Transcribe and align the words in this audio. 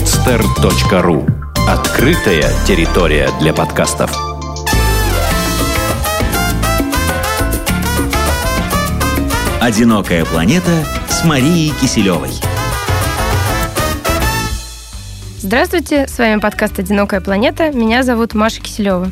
podster.ru 0.00 1.28
Открытая 1.68 2.44
территория 2.66 3.28
для 3.38 3.52
подкастов. 3.52 4.10
«Одинокая 9.60 10.24
планета» 10.24 10.86
с 11.06 11.22
Марией 11.24 11.74
Киселевой. 11.78 12.30
Здравствуйте, 15.38 16.08
с 16.08 16.18
вами 16.18 16.40
подкаст 16.40 16.78
«Одинокая 16.78 17.20
планета». 17.20 17.70
Меня 17.70 18.02
зовут 18.02 18.32
Маша 18.32 18.62
Киселева. 18.62 19.10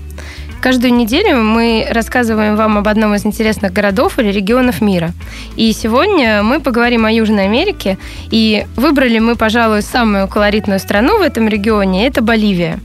Каждую 0.61 0.93
неделю 0.95 1.37
мы 1.37 1.87
рассказываем 1.89 2.57
вам 2.57 2.79
об 2.79 2.89
одном 2.89 3.15
из 3.15 3.25
интересных 3.25 3.73
городов 3.73 4.19
или 4.19 4.33
регионов 4.33 4.81
мира. 4.81 5.13
И 5.57 5.73
сегодня 5.73 6.43
мы 6.43 6.61
поговорим 6.61 7.05
о 7.05 7.13
Южной 7.13 7.45
Америке. 7.45 7.97
И 8.33 8.67
выбрали 8.75 9.21
мы, 9.21 9.37
пожалуй, 9.37 9.83
самую 9.83 10.27
колоритную 10.27 10.81
страну 10.81 11.19
в 11.19 11.23
этом 11.23 11.47
регионе. 11.47 12.07
Это 12.09 12.23
Боливия. 12.23 12.81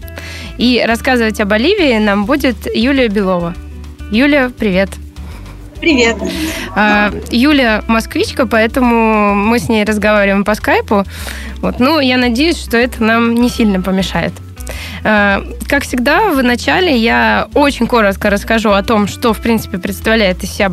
И 0.59 0.83
рассказывать 0.85 1.39
о 1.39 1.45
Боливии 1.45 1.97
нам 1.97 2.25
будет 2.25 2.55
Юлия 2.75 3.07
Белова. 3.07 3.55
Юлия, 4.11 4.51
привет. 4.55 4.89
Привет. 5.79 6.15
А, 6.75 7.11
Юля 7.31 7.83
москвичка, 7.87 8.45
поэтому 8.45 9.33
мы 9.33 9.59
с 9.59 9.67
ней 9.67 9.83
разговариваем 9.83 10.45
по 10.45 10.53
скайпу. 10.55 11.03
Вот. 11.57 11.79
Ну, 11.79 11.99
я 11.99 12.17
надеюсь, 12.17 12.63
что 12.63 12.77
это 12.77 13.03
нам 13.03 13.33
не 13.33 13.49
сильно 13.49 13.81
помешает. 13.81 14.31
Э, 15.03 15.41
как 15.67 15.83
всегда, 15.83 16.29
в 16.31 16.43
начале 16.43 16.95
я 16.95 17.47
очень 17.53 17.87
коротко 17.87 18.29
расскажу 18.29 18.71
о 18.71 18.83
том, 18.83 19.07
что, 19.07 19.33
в 19.33 19.39
принципе, 19.39 19.77
представляет 19.77 20.43
из 20.43 20.51
себя 20.51 20.71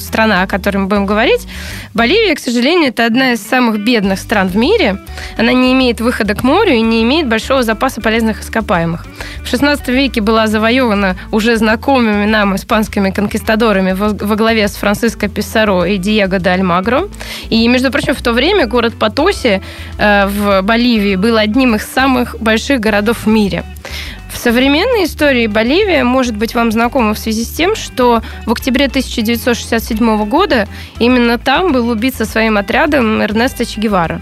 страна, 0.00 0.42
о 0.42 0.46
которой 0.46 0.78
мы 0.78 0.86
будем 0.86 1.06
говорить. 1.06 1.46
Боливия, 1.94 2.34
к 2.34 2.38
сожалению, 2.38 2.88
это 2.88 3.06
одна 3.06 3.32
из 3.32 3.42
самых 3.42 3.84
бедных 3.84 4.18
стран 4.18 4.48
в 4.48 4.56
мире. 4.56 4.98
Она 5.38 5.52
не 5.52 5.72
имеет 5.72 6.00
выхода 6.00 6.34
к 6.34 6.42
морю 6.42 6.72
и 6.72 6.80
не 6.80 7.02
имеет 7.02 7.28
большого 7.28 7.62
запаса 7.62 8.00
полезных 8.00 8.40
ископаемых. 8.42 9.06
В 9.42 9.52
XVI 9.52 9.80
веке 9.92 10.20
была 10.20 10.46
завоевана 10.46 11.16
уже 11.30 11.56
знакомыми 11.56 12.24
нам 12.24 12.56
испанскими 12.56 13.10
конкистадорами 13.10 13.92
во 13.92 14.36
главе 14.36 14.68
с 14.68 14.76
Франциско 14.76 15.28
Писаро 15.28 15.84
и 15.84 15.98
Диего 15.98 16.38
де 16.38 16.50
Альмагро. 16.50 17.08
И, 17.50 17.66
между 17.68 17.90
прочим, 17.90 18.14
в 18.14 18.22
то 18.22 18.32
время 18.32 18.66
город 18.66 18.94
Потоси 18.98 19.62
э, 19.98 20.26
в 20.26 20.62
Боливии 20.62 21.16
был 21.16 21.36
одним 21.36 21.74
из 21.74 21.82
самых 21.82 22.36
больших 22.40 22.80
городов 22.80 23.18
в 23.24 23.26
мире. 23.46 23.64
В 24.32 24.38
современной 24.38 25.04
истории 25.04 25.46
Боливия 25.46 26.04
может 26.04 26.36
быть 26.36 26.54
вам 26.54 26.72
знакома 26.72 27.14
в 27.14 27.18
связи 27.18 27.44
с 27.44 27.50
тем, 27.50 27.76
что 27.76 28.22
в 28.44 28.52
октябре 28.52 28.86
1967 28.86 30.28
года 30.28 30.68
именно 30.98 31.38
там 31.38 31.72
был 31.72 31.88
убит 31.88 32.14
со 32.14 32.24
своим 32.24 32.58
отрядом 32.58 33.22
Эрнесто 33.22 33.64
Че 33.64 33.80
Гевара. 33.80 34.20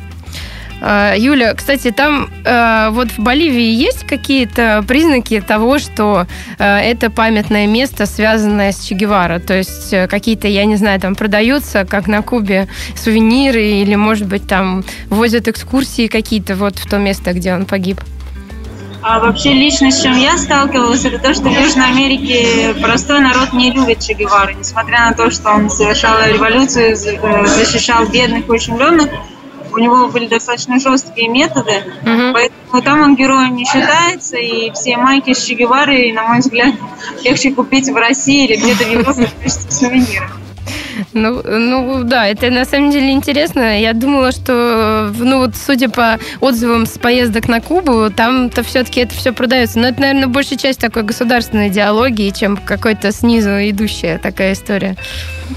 А, 0.81 1.15
Юля, 1.17 1.55
кстати, 1.55 1.91
там 1.91 2.29
э, 2.45 2.89
вот 2.91 3.09
в 3.11 3.19
Боливии 3.19 3.73
есть 3.73 4.07
какие-то 4.07 4.85
признаки 4.87 5.41
того, 5.41 5.79
что 5.79 6.27
э, 6.59 6.65
это 6.65 7.11
памятное 7.11 7.67
место, 7.67 8.05
связанное 8.07 8.73
с 8.73 8.81
Че 8.81 8.95
Гевара? 8.95 9.39
То 9.39 9.55
есть 9.55 9.93
э, 9.93 10.07
какие-то, 10.07 10.47
я 10.49 10.67
не 10.67 10.77
знаю, 10.77 11.01
там 11.01 11.15
продаются, 11.15 11.87
как 11.87 12.07
на 12.07 12.21
Кубе, 12.23 12.69
сувениры 12.97 13.63
или, 13.63 13.95
может 13.95 14.27
быть, 14.27 14.47
там 14.47 14.85
возят 15.09 15.49
экскурсии 15.49 16.07
какие-то 16.07 16.55
вот 16.55 16.79
в 16.79 16.87
то 16.89 16.99
место, 16.99 17.33
где 17.33 17.55
он 17.55 17.65
погиб? 17.65 18.01
А 19.07 19.21
вообще 19.21 19.53
лично 19.53 19.91
с 19.91 20.01
чем 20.01 20.17
я 20.17 20.39
сталкивалась, 20.39 21.05
это 21.05 21.19
то, 21.19 21.35
что 21.35 21.51
в 21.51 21.53
Южной 21.53 21.89
Америке 21.89 22.75
простой 22.81 23.21
народ 23.21 23.53
не 23.53 23.71
любит 23.71 24.01
Че 24.01 24.15
Гевара. 24.15 24.55
Несмотря 24.55 25.11
на 25.11 25.13
то, 25.13 25.31
что 25.31 25.51
он 25.51 25.69
совершал 25.69 26.17
революцию, 26.27 26.97
э, 26.97 27.47
защищал 27.47 28.07
бедных 28.07 28.49
и 28.49 28.51
ущемленных, 28.51 29.11
у 29.75 29.79
него 29.79 30.09
были 30.09 30.27
достаточно 30.27 30.81
жесткие 30.81 31.29
методы, 31.29 31.85
угу. 32.01 32.33
поэтому 32.33 32.83
там 32.83 33.03
он 33.03 33.15
героем 33.15 33.55
не 33.57 33.67
считается, 33.67 34.39
и 34.39 34.71
все 34.71 34.97
майки 34.97 35.35
с 35.35 35.45
Че 35.45 35.55
Геварой, 35.55 36.11
на 36.13 36.23
мой 36.23 36.39
взгляд, 36.39 36.75
легче 37.23 37.53
купить 37.53 37.91
в 37.91 37.97
России 37.97 38.47
или 38.47 38.57
где-то 38.57 38.85
в 38.85 38.91
Европе 38.91 39.27
в 39.39 39.43
качестве 39.43 39.71
сувенира. 39.71 40.31
Ну, 41.13 41.43
ну 41.43 42.05
да, 42.05 42.27
это 42.27 42.51
на 42.51 42.65
самом 42.65 42.91
деле 42.91 43.11
интересно. 43.11 43.81
Я 43.81 43.93
думала, 43.93 44.33
что, 44.33 45.13
ну 45.19 45.39
вот, 45.39 45.57
судя 45.57 45.89
по 45.89 46.19
отзывам 46.41 46.87
с 46.87 46.99
поездок 46.99 47.49
на 47.49 47.61
Кубу, 47.61 48.11
там-то 48.11 48.63
все-таки 48.63 49.01
это 49.01 49.15
все 49.15 49.33
продается. 49.33 49.79
Но 49.79 49.89
это, 49.89 50.01
наверное, 50.01 50.27
большая 50.27 50.59
часть 50.59 50.81
такой 50.81 51.03
государственной 51.03 51.69
идеологии, 51.69 52.31
чем 52.31 52.57
какой-то 52.57 53.13
снизу 53.13 53.51
идущая 53.51 54.19
такая 54.19 54.53
история. 54.53 54.97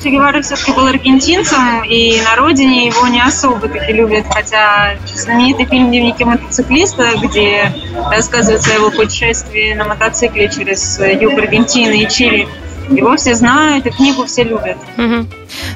Че 0.04 0.42
все-таки 0.42 0.72
был 0.74 0.88
аргентинцем, 0.88 1.84
и 1.84 2.22
на 2.22 2.36
родине 2.36 2.88
его 2.88 3.08
не 3.08 3.22
особо 3.22 3.68
таки 3.68 3.94
любят, 3.94 4.26
хотя 4.30 4.96
знаменитый 5.06 5.66
фильм 5.66 5.88
«Дневники 5.88 6.24
мотоциклиста», 6.24 7.14
где 7.22 7.72
рассказывается 8.12 8.72
о 8.72 8.74
его 8.76 8.92
путешествии 8.92 9.74
на 9.74 9.86
мотоцикле 9.86 10.50
через 10.50 11.00
юг 11.00 11.38
Аргентины 11.38 12.04
и 12.04 12.08
Чили, 12.08 12.48
его 12.90 13.16
все 13.18 13.36
знают, 13.36 13.86
и 13.86 13.90
книгу 13.90 14.26
все 14.26 14.44
любят. 14.44 14.78
Угу. 14.98 15.28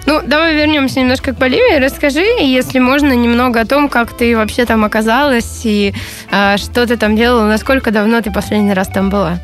Ну, 0.06 0.22
давай 0.26 0.56
вернемся 0.56 1.00
немножко 1.00 1.34
к 1.34 1.38
Боливии. 1.38 1.80
Расскажи, 1.80 2.22
если 2.22 2.80
можно, 2.80 3.14
немного 3.14 3.62
о 3.62 3.66
том, 3.66 3.90
как 3.90 4.14
ты 4.14 4.36
вообще 4.36 4.66
там 4.66 4.84
оказалась 4.86 5.62
и 5.64 5.94
э, 6.32 6.58
что 6.58 6.86
ты 6.88 6.98
там 6.98 7.16
делала, 7.16 7.46
насколько 7.48 7.92
давно 7.92 8.22
ты 8.22 8.32
последний 8.32 8.74
раз 8.74 8.88
там 8.88 9.10
была. 9.10 9.40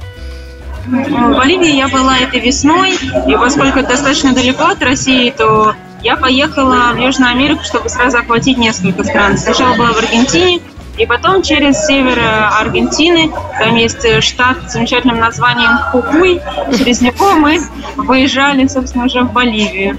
В 0.86 1.36
Боливии 1.36 1.76
я 1.76 1.90
была 1.90 2.18
этой 2.18 2.40
весной, 2.40 2.94
и 3.28 3.34
поскольку 3.34 3.80
это 3.80 3.90
достаточно 3.90 4.34
далеко 4.34 4.66
от 4.66 4.82
России, 4.82 5.30
то 5.32 5.76
я 6.02 6.16
поехала 6.16 6.94
в 6.94 6.98
Южную 6.98 7.32
Америку, 7.32 7.64
чтобы 7.64 7.90
сразу 7.90 8.20
охватить 8.20 8.58
несколько 8.58 9.04
стран. 9.04 9.38
Сначала 9.38 9.76
была 9.76 9.92
в 9.92 9.98
Аргентине, 9.98 10.62
и 10.98 11.06
потом 11.06 11.42
через 11.42 11.86
север 11.86 12.20
Аргентины, 12.60 13.32
там 13.60 13.76
есть 13.76 14.24
штат 14.24 14.58
с 14.70 14.74
замечательным 14.74 15.20
названием 15.20 15.78
Хукуй, 15.92 16.42
через 16.78 17.02
него 17.02 17.34
мы 17.36 17.60
выезжали, 17.96 18.68
собственно, 18.68 19.06
уже 19.06 19.22
в 19.22 19.32
Боливию. 19.32 19.98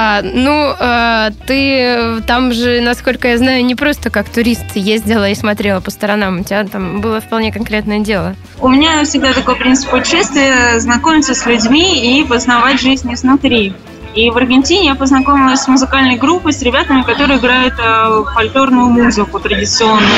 А, 0.00 0.22
ну, 0.22 0.74
а, 0.78 1.30
ты 1.46 2.22
там 2.26 2.52
же, 2.52 2.80
насколько 2.80 3.26
я 3.26 3.38
знаю, 3.38 3.64
не 3.64 3.74
просто 3.74 4.10
как 4.10 4.28
турист 4.28 4.76
ездила 4.76 5.28
и 5.28 5.34
смотрела 5.34 5.80
по 5.80 5.90
сторонам. 5.90 6.40
У 6.40 6.44
тебя 6.44 6.64
там 6.64 7.00
было 7.00 7.20
вполне 7.20 7.52
конкретное 7.52 7.98
дело. 7.98 8.36
У 8.60 8.68
меня 8.68 9.02
всегда 9.04 9.32
такой 9.32 9.56
принцип 9.56 9.90
путешествия– 9.90 10.78
знакомиться 10.80 11.34
с 11.34 11.44
людьми 11.46 12.20
и 12.20 12.24
познавать 12.24 12.80
жизнь 12.80 13.12
изнутри. 13.12 13.74
И 14.18 14.30
в 14.30 14.36
Аргентине 14.36 14.86
я 14.86 14.96
познакомилась 14.96 15.60
с 15.60 15.68
музыкальной 15.68 16.16
группой, 16.16 16.52
с 16.52 16.60
ребятами, 16.62 17.02
которые 17.02 17.38
играют 17.38 17.74
э, 17.78 18.24
фольклорную 18.34 18.88
музыку 18.88 19.38
традиционную. 19.38 20.10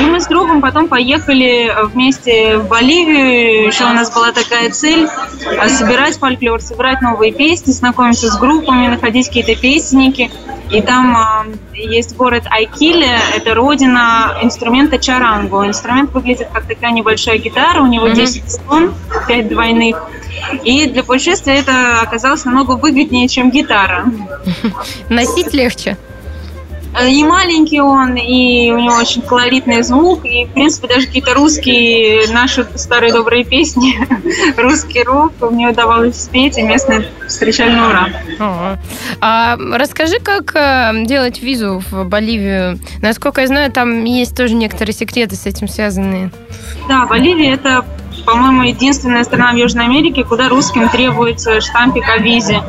И 0.00 0.04
мы 0.04 0.20
с 0.20 0.26
другом 0.26 0.60
потом 0.60 0.88
поехали 0.88 1.72
вместе 1.84 2.58
в 2.58 2.66
Боливию. 2.66 3.68
Еще 3.68 3.84
у 3.84 3.92
нас 3.92 4.12
была 4.12 4.32
такая 4.32 4.70
цель 4.70 5.08
э, 5.44 5.68
собирать 5.68 6.18
фольклор, 6.18 6.60
собирать 6.60 7.00
новые 7.02 7.30
песни, 7.30 7.70
знакомиться 7.70 8.32
с 8.32 8.36
группами, 8.36 8.88
находить 8.88 9.28
какие-то 9.28 9.54
песенники. 9.54 10.28
И 10.72 10.82
там 10.82 11.16
э, 11.16 11.76
есть 11.76 12.16
город 12.16 12.42
Айкиле, 12.50 13.16
это 13.32 13.54
родина 13.54 14.38
инструмента 14.42 14.98
чаранго. 14.98 15.64
Инструмент 15.64 16.10
выглядит 16.12 16.48
как 16.52 16.66
такая 16.66 16.90
небольшая 16.90 17.38
гитара, 17.38 17.80
у 17.80 17.86
него 17.86 18.08
10 18.08 18.50
струн, 18.50 18.92
5 19.28 19.48
двойных. 19.48 20.02
И 20.64 20.86
для 20.86 21.02
путешествия 21.02 21.56
это 21.56 22.00
оказалось 22.00 22.44
намного 22.44 22.72
выгоднее, 22.72 23.28
чем 23.28 23.50
гитара. 23.50 24.06
Носить 25.08 25.52
легче? 25.54 25.96
Э, 26.98 27.10
и 27.10 27.22
маленький 27.24 27.80
он, 27.80 28.16
и 28.16 28.70
у 28.70 28.78
него 28.78 28.96
очень 28.96 29.22
колоритный 29.22 29.82
звук, 29.82 30.24
и, 30.24 30.46
в 30.46 30.50
принципе, 30.50 30.88
даже 30.88 31.06
какие-то 31.06 31.34
русские, 31.34 32.28
наши 32.32 32.66
старые 32.74 33.12
добрые 33.12 33.44
песни, 33.44 33.94
русский 34.56 35.02
рок, 35.02 35.32
мне 35.50 35.68
удавалось 35.68 36.16
спеть, 36.16 36.56
и 36.56 36.62
местные 36.62 37.06
встречали 37.28 37.72
на 37.72 37.88
ура. 37.88 38.78
А 39.20 39.56
расскажи, 39.74 40.18
как 40.20 40.54
э, 40.54 41.04
делать 41.04 41.42
визу 41.42 41.82
в 41.90 42.04
Боливию? 42.04 42.78
Насколько 43.02 43.42
я 43.42 43.46
знаю, 43.46 43.70
там 43.70 44.04
есть 44.04 44.36
тоже 44.36 44.54
некоторые 44.54 44.94
секреты 44.94 45.36
с 45.36 45.44
этим 45.44 45.68
связанные. 45.68 46.30
Да, 46.88 47.06
Боливия– 47.06 47.54
это 47.54 47.84
по-моему, 48.26 48.64
единственная 48.64 49.24
страна 49.24 49.52
в 49.52 49.56
Южной 49.56 49.84
Америке, 49.84 50.24
куда 50.24 50.48
русским 50.48 50.88
требуется 50.88 51.60
штампик 51.60 52.04
о 52.08 52.18
визе. 52.18 52.60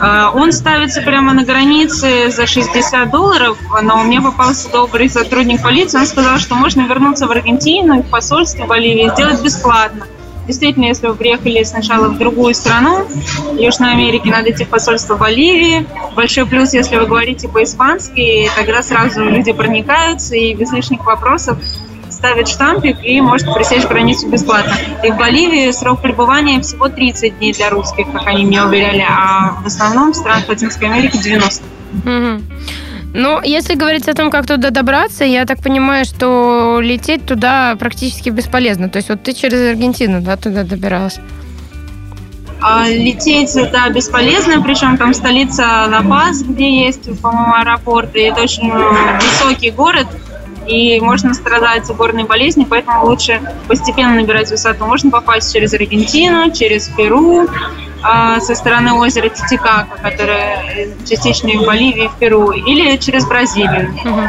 А, 0.00 0.30
он 0.30 0.52
ставится 0.52 1.00
прямо 1.00 1.32
на 1.32 1.42
границе 1.42 2.30
за 2.30 2.46
60 2.46 3.10
долларов, 3.10 3.58
но 3.82 4.04
мне 4.04 4.20
попался 4.20 4.70
добрый 4.70 5.08
сотрудник 5.08 5.62
полиции, 5.62 5.98
он 5.98 6.06
сказал, 6.06 6.38
что 6.38 6.54
можно 6.54 6.82
вернуться 6.82 7.26
в 7.26 7.30
Аргентину 7.30 8.02
в 8.02 8.10
посольство 8.10 8.66
Боливии 8.66 9.10
сделать 9.10 9.42
бесплатно. 9.42 10.06
Действительно, 10.46 10.84
если 10.84 11.08
вы 11.08 11.14
приехали 11.14 11.64
сначала 11.64 12.08
в 12.08 12.18
другую 12.18 12.54
страну, 12.54 13.06
Южной 13.58 13.92
Америки, 13.92 14.28
надо 14.28 14.52
идти 14.52 14.64
в 14.64 14.68
посольство 14.68 15.16
Боливии. 15.16 15.86
Большой 16.14 16.46
плюс, 16.46 16.72
если 16.72 16.96
вы 16.96 17.06
говорите 17.06 17.48
по-испански, 17.48 18.48
тогда 18.54 18.82
сразу 18.82 19.24
люди 19.24 19.52
проникаются 19.52 20.36
и 20.36 20.54
без 20.54 20.70
лишних 20.70 21.04
вопросов 21.04 21.58
ставит 22.26 22.48
штампик 22.48 23.04
и 23.04 23.20
может 23.20 23.52
пресечь 23.54 23.84
границу 23.84 24.28
бесплатно. 24.28 24.74
И 25.04 25.10
в 25.12 25.16
Боливии 25.16 25.70
срок 25.70 26.02
пребывания 26.02 26.60
всего 26.60 26.88
30 26.88 27.38
дней 27.38 27.52
для 27.52 27.70
русских, 27.70 28.10
как 28.10 28.26
они 28.26 28.44
мне 28.44 28.64
уверяли, 28.64 29.04
а 29.08 29.60
в 29.62 29.66
основном 29.66 30.12
в 30.12 30.16
странах 30.16 30.48
Латинской 30.48 30.88
Америки 30.88 31.18
90. 31.18 31.62
Угу. 32.04 32.42
Ну, 33.14 33.40
если 33.42 33.76
говорить 33.76 34.08
о 34.08 34.14
том, 34.14 34.30
как 34.32 34.46
туда 34.46 34.70
добраться, 34.70 35.24
я 35.24 35.46
так 35.46 35.62
понимаю, 35.62 36.04
что 36.04 36.80
лететь 36.82 37.24
туда 37.24 37.76
практически 37.78 38.30
бесполезно. 38.30 38.88
То 38.88 38.96
есть 38.96 39.08
вот 39.08 39.22
ты 39.22 39.32
через 39.32 39.60
Аргентину, 39.60 40.20
да, 40.20 40.36
туда 40.36 40.64
добиралась? 40.64 41.20
А 42.60 42.88
лететь 42.88 43.54
да, 43.70 43.88
бесполезно, 43.90 44.60
причем 44.62 44.96
там 44.96 45.14
столица 45.14 45.86
Ла-Пас, 45.88 46.42
где 46.42 46.86
есть, 46.86 47.20
по-моему, 47.20 47.54
аэропорт, 47.54 48.16
и 48.16 48.20
это 48.22 48.42
очень 48.42 48.72
высокий 48.72 49.70
город, 49.70 50.08
и 50.66 51.00
можно 51.00 51.34
страдать 51.34 51.86
горной 51.88 52.24
болезнью, 52.24 52.66
поэтому 52.68 53.06
лучше 53.06 53.40
постепенно 53.68 54.14
набирать 54.14 54.50
высоту. 54.50 54.86
Можно 54.86 55.10
попасть 55.10 55.52
через 55.52 55.74
Аргентину, 55.74 56.50
через 56.50 56.88
Перу, 56.88 57.48
а, 58.08 58.40
со 58.40 58.54
стороны 58.54 58.92
озера 58.92 59.28
Титикака, 59.28 59.98
которое 60.00 60.90
частично 61.08 61.50
в 61.60 61.66
Боливии, 61.66 62.08
в 62.08 62.18
Перу, 62.18 62.52
или 62.52 62.96
через 62.98 63.26
Бразилию. 63.26 63.90
Угу. 64.04 64.20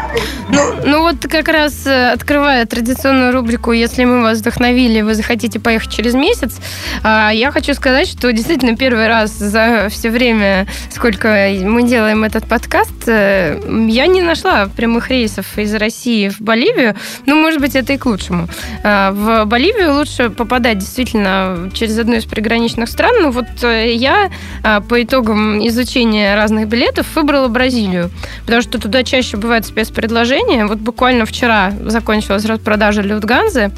Ну, 0.50 0.59
ну 0.85 1.01
вот 1.01 1.27
как 1.29 1.47
раз 1.47 1.85
э, 1.85 2.12
открывая 2.12 2.65
традиционную 2.65 3.31
рубрику 3.33 3.71
«Если 3.71 4.03
мы 4.06 4.21
вас 4.21 4.39
вдохновили, 4.39 5.01
вы 5.01 5.13
захотите 5.13 5.59
поехать 5.59 5.91
через 5.91 6.15
месяц», 6.15 6.57
а, 7.03 7.29
я 7.31 7.51
хочу 7.51 7.74
сказать, 7.74 8.07
что 8.07 8.31
действительно 8.33 8.75
первый 8.75 9.07
раз 9.07 9.31
за 9.31 9.88
все 9.89 10.09
время, 10.09 10.68
сколько 10.89 11.27
мы 11.62 11.83
делаем 11.83 12.23
этот 12.23 12.47
подкаст, 12.47 13.07
э, 13.07 13.59
я 13.89 14.07
не 14.07 14.21
нашла 14.21 14.68
прямых 14.68 15.09
рейсов 15.09 15.57
из 15.57 15.73
России 15.75 16.30
в 16.30 16.41
Боливию. 16.41 16.95
Ну, 17.25 17.35
может 17.35 17.59
быть, 17.59 17.75
это 17.75 17.94
и 17.94 17.97
к 17.97 18.06
лучшему. 18.06 18.47
А, 18.83 19.12
в 19.12 19.45
Боливию 19.45 19.94
лучше 19.94 20.30
попадать 20.30 20.80
действительно 20.80 21.69
через 21.73 21.97
одну 22.00 22.15
из 22.15 22.25
приграничных 22.25 22.89
стран. 22.89 23.15
Ну, 23.21 23.31
вот 23.31 23.45
я 23.68 24.30
а, 24.64 24.81
по 24.81 25.02
итогам 25.02 25.66
изучения 25.68 26.36
разных 26.36 26.68
билетов 26.68 27.16
выбрала 27.16 27.48
Бразилию, 27.48 28.10
потому 28.46 28.62
что 28.62 28.80
туда 28.80 29.04
чаще 29.04 29.38
бывают 29.38 29.66
спецпредложения. 29.66 30.66
Вот 30.66 30.80
буквально 30.80 31.25
вчера 31.25 31.74
закончилась 31.86 32.46
распродажа 32.46 33.02
Люфтганзы. 33.02 33.72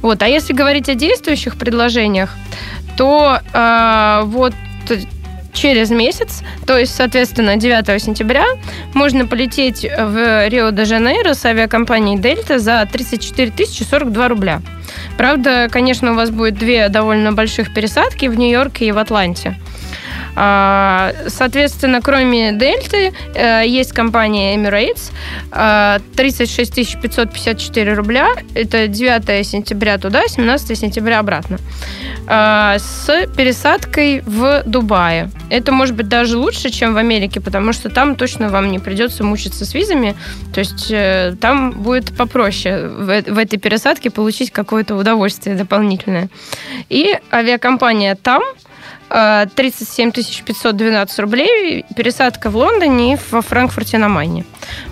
Вот. 0.00 0.22
А 0.22 0.28
если 0.28 0.52
говорить 0.52 0.88
о 0.88 0.94
действующих 0.94 1.56
предложениях, 1.56 2.30
то 2.96 3.38
э, 3.52 4.22
вот 4.24 4.54
через 5.52 5.90
месяц, 5.90 6.42
то 6.66 6.78
есть, 6.78 6.94
соответственно, 6.94 7.56
9 7.56 8.02
сентября, 8.02 8.44
можно 8.94 9.26
полететь 9.26 9.84
в 9.84 10.48
Рио-де-Жанейро 10.48 11.34
с 11.34 11.44
авиакомпанией 11.44 12.18
«Дельта» 12.18 12.58
за 12.58 12.88
34 12.90 13.52
042 13.66 14.28
рубля. 14.28 14.62
Правда, 15.16 15.68
конечно, 15.70 16.12
у 16.12 16.14
вас 16.14 16.30
будет 16.30 16.54
две 16.54 16.88
довольно 16.88 17.32
больших 17.32 17.72
пересадки 17.74 18.26
в 18.26 18.38
Нью-Йорке 18.38 18.86
и 18.86 18.92
в 18.92 18.98
Атланте. 18.98 19.56
А, 20.34 21.12
соответственно, 21.26 22.00
кроме 22.00 22.52
Дельты, 22.52 23.12
э, 23.34 23.64
есть 23.66 23.92
компания 23.92 24.56
Emirates. 24.56 25.12
36 26.16 27.00
554 27.00 27.94
рубля. 27.94 28.28
Это 28.54 28.88
9 28.88 29.46
сентября 29.46 29.98
туда, 29.98 30.26
17 30.26 30.78
сентября 30.78 31.18
обратно. 31.18 31.58
А, 32.26 32.78
с 32.78 33.26
пересадкой 33.36 34.22
в 34.24 34.62
Дубае. 34.64 35.30
Это 35.50 35.72
может 35.72 35.94
быть 35.94 36.08
даже 36.08 36.38
лучше, 36.38 36.70
чем 36.70 36.94
в 36.94 36.96
Америке, 36.96 37.40
потому 37.40 37.72
что 37.72 37.90
там 37.90 38.16
точно 38.16 38.48
вам 38.48 38.70
не 38.70 38.78
придется 38.78 39.24
мучиться 39.24 39.64
с 39.64 39.74
визами. 39.74 40.14
То 40.54 40.60
есть 40.60 40.90
э, 40.90 41.34
там 41.40 41.72
будет 41.72 42.16
попроще 42.16 42.88
в 42.88 43.38
этой 43.38 43.58
пересадке 43.58 44.10
получить 44.10 44.50
какое-то 44.50 44.94
удовольствие 44.94 45.56
дополнительное. 45.56 46.28
И 46.88 47.18
авиакомпания 47.32 48.14
там 48.14 48.42
37 49.12 50.10
512 50.10 51.18
рублей, 51.18 51.84
пересадка 51.94 52.48
в 52.50 52.56
Лондоне 52.56 53.14
и 53.14 53.18
во 53.30 53.42
Франкфурте 53.42 53.98
на 53.98 54.08
Майне. 54.08 54.44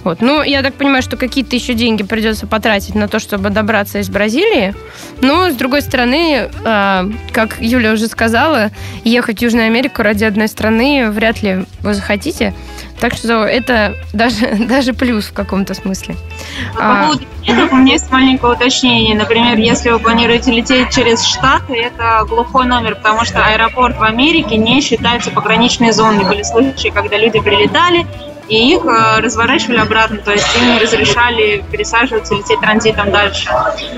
Вот. 0.05 0.20
Ну, 0.20 0.43
я 0.43 0.62
так 0.62 0.75
понимаю, 0.75 1.02
что 1.02 1.17
какие-то 1.17 1.56
еще 1.56 1.75
деньги 1.75 2.02
придется 2.02 2.46
потратить 2.46 2.94
на 2.94 3.08
то, 3.08 3.19
чтобы 3.19 3.50
добраться 3.50 3.99
из 3.99 4.11
Бразилии. 4.11 4.75
Но, 5.22 5.50
с 5.50 5.55
другой 5.55 5.81
стороны, 5.82 6.50
а, 6.64 7.08
как 7.32 7.61
Юля 7.61 7.93
уже 7.93 8.08
сказала, 8.08 8.70
ехать 9.05 9.38
в 9.38 9.43
Южную 9.43 9.67
Америку 9.67 10.02
ради 10.02 10.25
одной 10.25 10.49
страны 10.49 11.11
вряд 11.11 11.43
ли 11.43 11.64
вы 11.81 11.94
захотите. 11.94 12.55
Так 13.00 13.14
что 13.14 13.44
это 13.44 13.97
даже, 14.12 14.55
даже 14.69 14.93
плюс 14.93 15.26
в 15.26 15.32
каком-то 15.32 15.75
смысле. 15.75 16.17
По 16.76 17.00
а, 17.00 17.02
поводу 17.05 17.25
билетов 17.43 17.73
у 17.73 17.76
меня 17.76 17.94
есть 17.94 18.11
маленькое 18.11 18.52
уточнение. 18.52 19.17
Например, 19.17 19.56
если 19.56 19.91
вы 19.91 19.99
планируете 19.99 20.52
лететь 20.52 20.91
через 20.91 21.25
Штаты, 21.25 21.75
это 21.75 22.25
глухой 22.29 22.67
номер, 22.67 22.97
потому 22.97 23.25
что 23.25 23.44
аэропорт 23.44 23.99
в 23.99 24.02
Америке 24.02 24.56
не 24.56 24.81
считается 24.81 25.31
пограничной 25.31 25.93
зоной. 25.93 26.25
Были 26.25 26.43
случаи, 26.43 26.88
когда 26.88 27.17
люди 27.17 27.41
прилетали, 27.41 28.06
и 28.50 28.75
их 28.75 28.85
э, 28.85 29.20
разворачивали 29.20 29.79
обратно, 29.79 30.19
то 30.19 30.32
есть 30.32 30.47
им 30.56 30.73
не 30.75 30.81
разрешали 30.81 31.64
пересаживаться, 31.70 32.35
лететь 32.35 32.61
транзитом 32.61 33.12
дальше. 33.12 33.49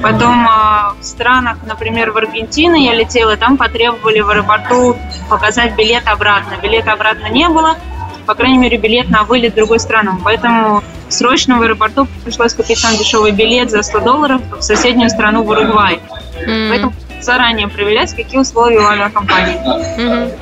Потом 0.03 0.47
э, 0.47 1.01
в 1.01 1.03
странах, 1.03 1.57
например, 1.67 2.13
в 2.13 2.19
Аргентину 2.19 2.77
я 2.77 2.95
летела, 2.95 3.37
там 3.39 3.57
потребовали 3.57 4.21
в 4.21 4.29
аэропорту 4.29 4.97
показать 5.31 5.75
билет 5.75 6.07
обратно. 6.07 6.57
Билета 6.63 6.93
обратно 6.93 7.29
не 7.29 7.49
было, 7.49 7.79
по 8.27 8.35
крайней 8.35 8.59
мере, 8.59 8.79
билет 8.79 9.11
на 9.11 9.25
вылет 9.25 9.53
в 9.53 9.57
другую 9.57 9.81
страну. 9.81 10.19
Поэтому 10.25 10.83
срочно 11.09 11.59
в 11.59 11.63
аэропорту 11.63 12.07
пришлось 12.25 12.55
купить 12.55 12.79
самый 12.79 12.99
дешевый 12.99 13.33
билет 13.33 13.71
за 13.71 13.83
100 13.83 14.01
долларов 14.01 14.41
в 14.59 14.63
соседнюю 14.63 15.11
страну, 15.11 15.43
в 15.43 15.49
Уругвай. 15.49 16.01
Mm. 16.47 16.69
Поэтому 16.71 16.93
заранее 17.21 17.69
проверять, 17.69 18.15
какие 18.15 18.41
условия 18.41 18.81
у 18.81 18.87
авиакомпании. 18.87 19.57
Mm-hmm. 19.99 20.39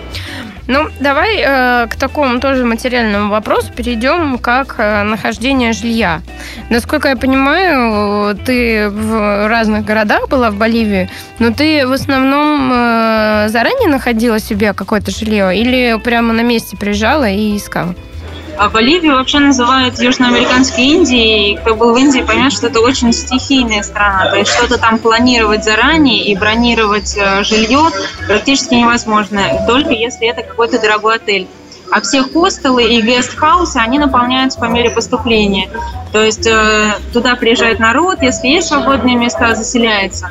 Ну, 0.73 0.89
давай 1.01 1.43
э, 1.45 1.89
к 1.89 1.97
такому 1.97 2.39
тоже 2.39 2.65
материальному 2.65 3.29
вопросу 3.29 3.73
перейдем, 3.75 4.39
как 4.39 4.77
э, 4.79 5.03
нахождение 5.03 5.73
жилья. 5.73 6.23
Насколько 6.71 7.09
я 7.09 7.17
понимаю, 7.17 8.37
ты 8.37 8.89
в 8.89 9.49
разных 9.49 9.85
городах 9.85 10.29
была 10.29 10.53
в 10.53 10.55
Боливии, 10.55 11.11
но 11.41 11.53
ты 11.53 11.89
в 11.89 11.93
основном 11.93 12.71
э, 12.73 13.49
заранее 13.49 13.89
находила 13.89 14.39
себе 14.39 14.73
какое-то 14.73 15.11
жилье 15.11 15.61
или 15.61 15.99
прямо 15.99 16.33
на 16.33 16.43
месте 16.43 16.77
приезжала 16.77 17.29
и 17.29 17.57
искала? 17.57 17.97
А 18.61 18.69
Боливию 18.69 19.15
вообще 19.15 19.39
называют 19.39 19.99
Южноамериканской 19.99 20.85
Индией. 20.85 21.57
Кто 21.57 21.75
был 21.75 21.95
в 21.95 21.97
Индии, 21.97 22.21
поймет, 22.21 22.53
что 22.53 22.67
это 22.67 22.81
очень 22.81 23.11
стихийная 23.11 23.83
страна. 23.83 24.29
То 24.29 24.37
есть 24.37 24.53
что-то 24.53 24.77
там 24.77 24.99
планировать 24.99 25.65
заранее 25.65 26.27
и 26.27 26.37
бронировать 26.37 27.17
э, 27.17 27.43
жилье 27.43 27.89
практически 28.27 28.75
невозможно, 28.75 29.65
только 29.67 29.93
если 29.93 30.29
это 30.29 30.43
какой-то 30.43 30.79
дорогой 30.79 31.17
отель. 31.17 31.49
А 31.91 32.03
все 32.03 32.23
хостелы 32.23 32.85
и 32.85 33.01
гестхаусы, 33.01 33.79
они 33.79 33.99
наполняются 33.99 34.61
по 34.61 34.67
мере 34.67 34.91
поступления. 34.91 35.71
То 36.13 36.23
есть 36.23 36.47
э, 36.47 36.99
туда 37.15 37.37
приезжает 37.37 37.79
народ, 37.79 38.21
если 38.21 38.49
есть 38.49 38.69
свободные 38.69 39.17
места, 39.17 39.55
заселяется. 39.55 40.29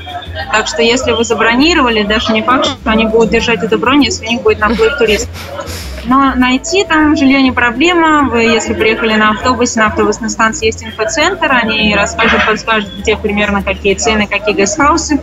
Так 0.51 0.67
что 0.67 0.83
если 0.83 1.13
вы 1.13 1.23
забронировали, 1.23 2.03
даже 2.03 2.31
не 2.31 2.43
факт, 2.43 2.67
что 2.67 2.91
они 2.91 3.07
будут 3.07 3.31
держать 3.31 3.63
эту 3.63 3.79
бронь, 3.79 4.03
если 4.03 4.27
у 4.27 4.29
них 4.29 4.43
будет 4.43 4.59
наплыв 4.59 4.99
туристов. 4.99 5.31
Но 6.09 6.33
найти 6.33 6.83
там 6.83 7.15
жилье 7.15 7.39
не 7.41 7.51
проблема. 7.51 8.27
Вы, 8.29 8.41
если 8.41 8.73
приехали 8.73 9.13
на 9.13 9.29
автобусе, 9.29 9.79
на 9.79 9.87
автобусной 9.87 10.31
станции 10.31 10.65
есть 10.65 10.83
инфоцентр, 10.83 11.51
они 11.51 11.95
расскажут, 11.95 12.45
подскажут, 12.47 12.91
где 12.99 13.15
примерно 13.15 13.61
какие 13.61 13.93
цены, 13.93 14.25
какие 14.25 14.55
гестхаусы. 14.55 15.21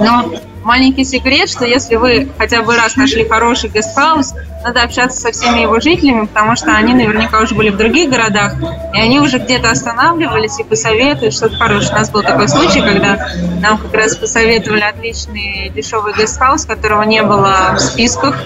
Но 0.00 0.28
маленький 0.64 1.04
секрет, 1.04 1.48
что 1.48 1.64
если 1.64 1.96
вы 1.96 2.28
хотя 2.38 2.62
бы 2.62 2.76
раз 2.76 2.96
нашли 2.96 3.26
хороший 3.26 3.70
гестхаус, 3.70 4.34
надо 4.62 4.82
общаться 4.82 5.20
со 5.20 5.32
всеми 5.32 5.60
его 5.60 5.80
жителями, 5.80 6.26
потому 6.26 6.56
что 6.56 6.74
они 6.74 6.94
наверняка 6.94 7.40
уже 7.40 7.54
были 7.54 7.70
в 7.70 7.76
других 7.76 8.10
городах, 8.10 8.54
и 8.94 9.00
они 9.00 9.20
уже 9.20 9.38
где-то 9.38 9.70
останавливались 9.70 10.58
и 10.58 10.64
посоветуют 10.64 11.34
что-то 11.34 11.56
хорошее. 11.56 11.92
У 11.92 11.94
нас 11.94 12.10
был 12.10 12.22
такой 12.22 12.48
случай, 12.48 12.80
когда 12.80 13.28
нам 13.60 13.78
как 13.78 13.94
раз 13.94 14.16
посоветовали 14.16 14.80
отличный 14.80 15.70
дешевый 15.74 16.14
гестхаус, 16.14 16.64
которого 16.64 17.02
не 17.02 17.22
было 17.22 17.74
в 17.74 17.78
списках 17.78 18.36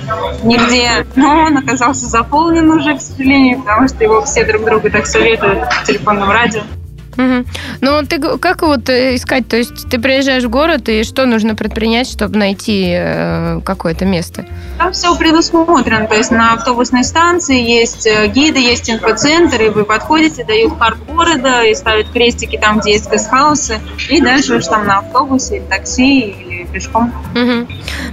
нигде, 0.43 1.07
но 1.17 1.45
он 1.47 1.59
оказался 1.59 2.07
заполнен 2.07 2.71
уже, 2.71 2.97
к 2.97 3.01
сожалению, 3.01 3.61
потому 3.63 3.89
что 3.89 4.03
его 4.05 4.23
все 4.25 4.45
друг 4.45 4.65
друга 4.65 4.91
так 4.91 5.07
советуют 5.07 5.65
в 5.65 5.85
телефонном 5.85 6.31
радио. 6.31 6.63
Угу. 7.17 7.45
Ну, 7.81 8.03
ты 8.07 8.19
как 8.39 8.63
вот 8.63 8.89
э, 8.89 9.17
искать? 9.17 9.49
То 9.49 9.57
есть 9.57 9.89
ты 9.91 9.99
приезжаешь 9.99 10.45
в 10.45 10.51
город, 10.51 10.89
и 10.89 11.05
что 11.05 11.27
нужно 11.27 11.55
предпринять, 11.55 12.09
чтобы 12.09 12.39
найти 12.39 12.95
э, 12.97 13.61
какое-то 13.65 14.05
место? 14.05 14.47
Там 14.79 14.93
все 14.93 15.15
предусмотрено. 15.17 16.07
То 16.07 16.17
есть 16.17 16.31
на 16.31 16.55
автобусной 16.55 17.05
станции 17.05 17.61
есть 17.61 18.07
э, 18.07 18.29
гиды, 18.29 18.61
есть 18.61 18.89
инфоцентр, 18.89 19.61
и 19.63 19.69
вы 19.69 19.85
подходите, 19.85 20.45
дают 20.45 20.77
карту 20.79 21.05
города 21.05 21.63
и 21.63 21.75
ставят 21.75 22.09
крестики 22.11 22.57
там, 22.57 22.81
где 22.81 22.93
есть 22.93 23.11
гестхаусы, 23.13 23.81
и 24.09 24.21
дальше 24.21 24.57
уж 24.57 24.67
там 24.67 24.87
на 24.87 24.99
автобусе, 24.99 25.63
такси 25.69 26.21
или 26.21 26.52
пешком. 26.67 27.13
Угу. 27.35 27.69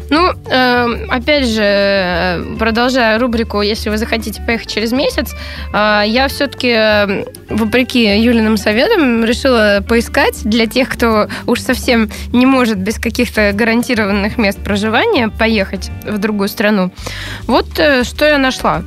Ну, 0.09 0.33
э, 0.49 1.05
опять 1.09 1.47
же, 1.47 2.57
продолжая 2.57 3.19
рубрику, 3.19 3.61
если 3.61 3.89
вы 3.89 3.97
захотите 3.97 4.41
поехать 4.41 4.71
через 4.71 4.91
месяц, 4.91 5.35
э, 5.73 6.03
я 6.07 6.27
все-таки, 6.27 6.73
э, 6.75 7.25
вопреки 7.49 8.19
Юлиным 8.19 8.57
советам, 8.57 9.23
решила 9.23 9.83
поискать 9.87 10.41
для 10.43 10.65
тех, 10.67 10.89
кто 10.89 11.27
уж 11.45 11.61
совсем 11.61 12.09
не 12.33 12.45
может 12.45 12.77
без 12.77 12.97
каких-то 12.97 13.51
гарантированных 13.53 14.37
мест 14.37 14.59
проживания 14.59 15.29
поехать 15.29 15.91
в 16.05 16.17
другую 16.17 16.49
страну. 16.49 16.91
Вот 17.47 17.67
э, 17.77 18.03
что 18.03 18.25
я 18.25 18.37
нашла. 18.37 18.83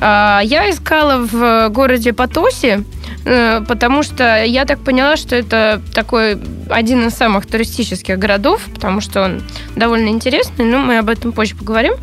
Э, 0.00 0.40
я 0.42 0.70
искала 0.70 1.18
в 1.18 1.68
городе 1.68 2.12
Потоси 2.12 2.80
э, 2.80 2.82
потому 3.24 4.02
что 4.02 4.44
я 4.44 4.64
так 4.64 4.80
поняла, 4.80 5.16
что 5.16 5.36
это 5.36 5.80
такой 5.94 6.38
один 6.70 7.06
из 7.06 7.14
самых 7.14 7.46
туристических 7.46 8.18
городов, 8.18 8.62
потому 8.74 9.00
что 9.00 9.22
он 9.22 9.42
довольно 9.76 10.08
интересный, 10.08 10.64
но 10.64 10.78
мы 10.78 10.98
об 10.98 11.08
этом 11.08 11.32
позже 11.32 11.56
поговорим. 11.56 11.94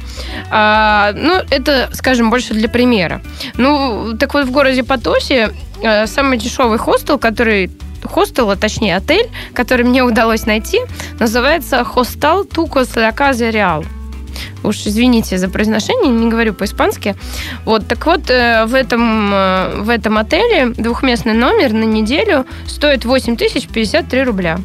А, 0.50 1.14
ну, 1.16 1.36
это, 1.50 1.90
скажем, 1.94 2.30
больше 2.30 2.54
для 2.54 2.70
примера. 2.70 3.22
Ну, 3.58 4.18
так 4.18 4.34
вот, 4.34 4.46
в 4.46 4.52
городе 4.52 4.84
Потосе 4.84 5.52
э, 5.84 6.08
самый 6.08 6.38
дешевый 6.38 6.78
хостел, 6.78 7.20
который 7.20 7.72
хостел, 8.04 8.50
а 8.50 8.56
точнее 8.56 8.96
отель, 8.96 9.30
который 9.54 9.86
мне 9.86 10.04
удалось 10.04 10.46
найти, 10.46 10.80
называется 11.20 11.84
«Хостел 11.84 12.46
Тукос 12.46 12.96
Ля 12.96 13.12
Казе 13.12 13.52
Реал». 13.52 13.86
Уж 14.64 14.88
извините 14.88 15.38
за 15.38 15.50
произношение, 15.50 16.12
не 16.12 16.30
говорю 16.30 16.54
по-испански. 16.54 17.16
Вот, 17.66 17.88
так 17.88 18.06
вот, 18.06 18.30
э, 18.30 18.66
в 18.66 18.76
этом, 18.76 19.34
э, 19.34 19.82
в 19.82 19.90
этом 19.90 20.18
отеле 20.18 20.68
двухместный 20.68 21.34
номер 21.34 21.74
на 21.74 21.84
неделю 21.84 22.46
стоит 22.68 23.06
8 23.06 23.36
тысяч 23.38 23.68
53 23.68 24.24
рубля. 24.24 24.60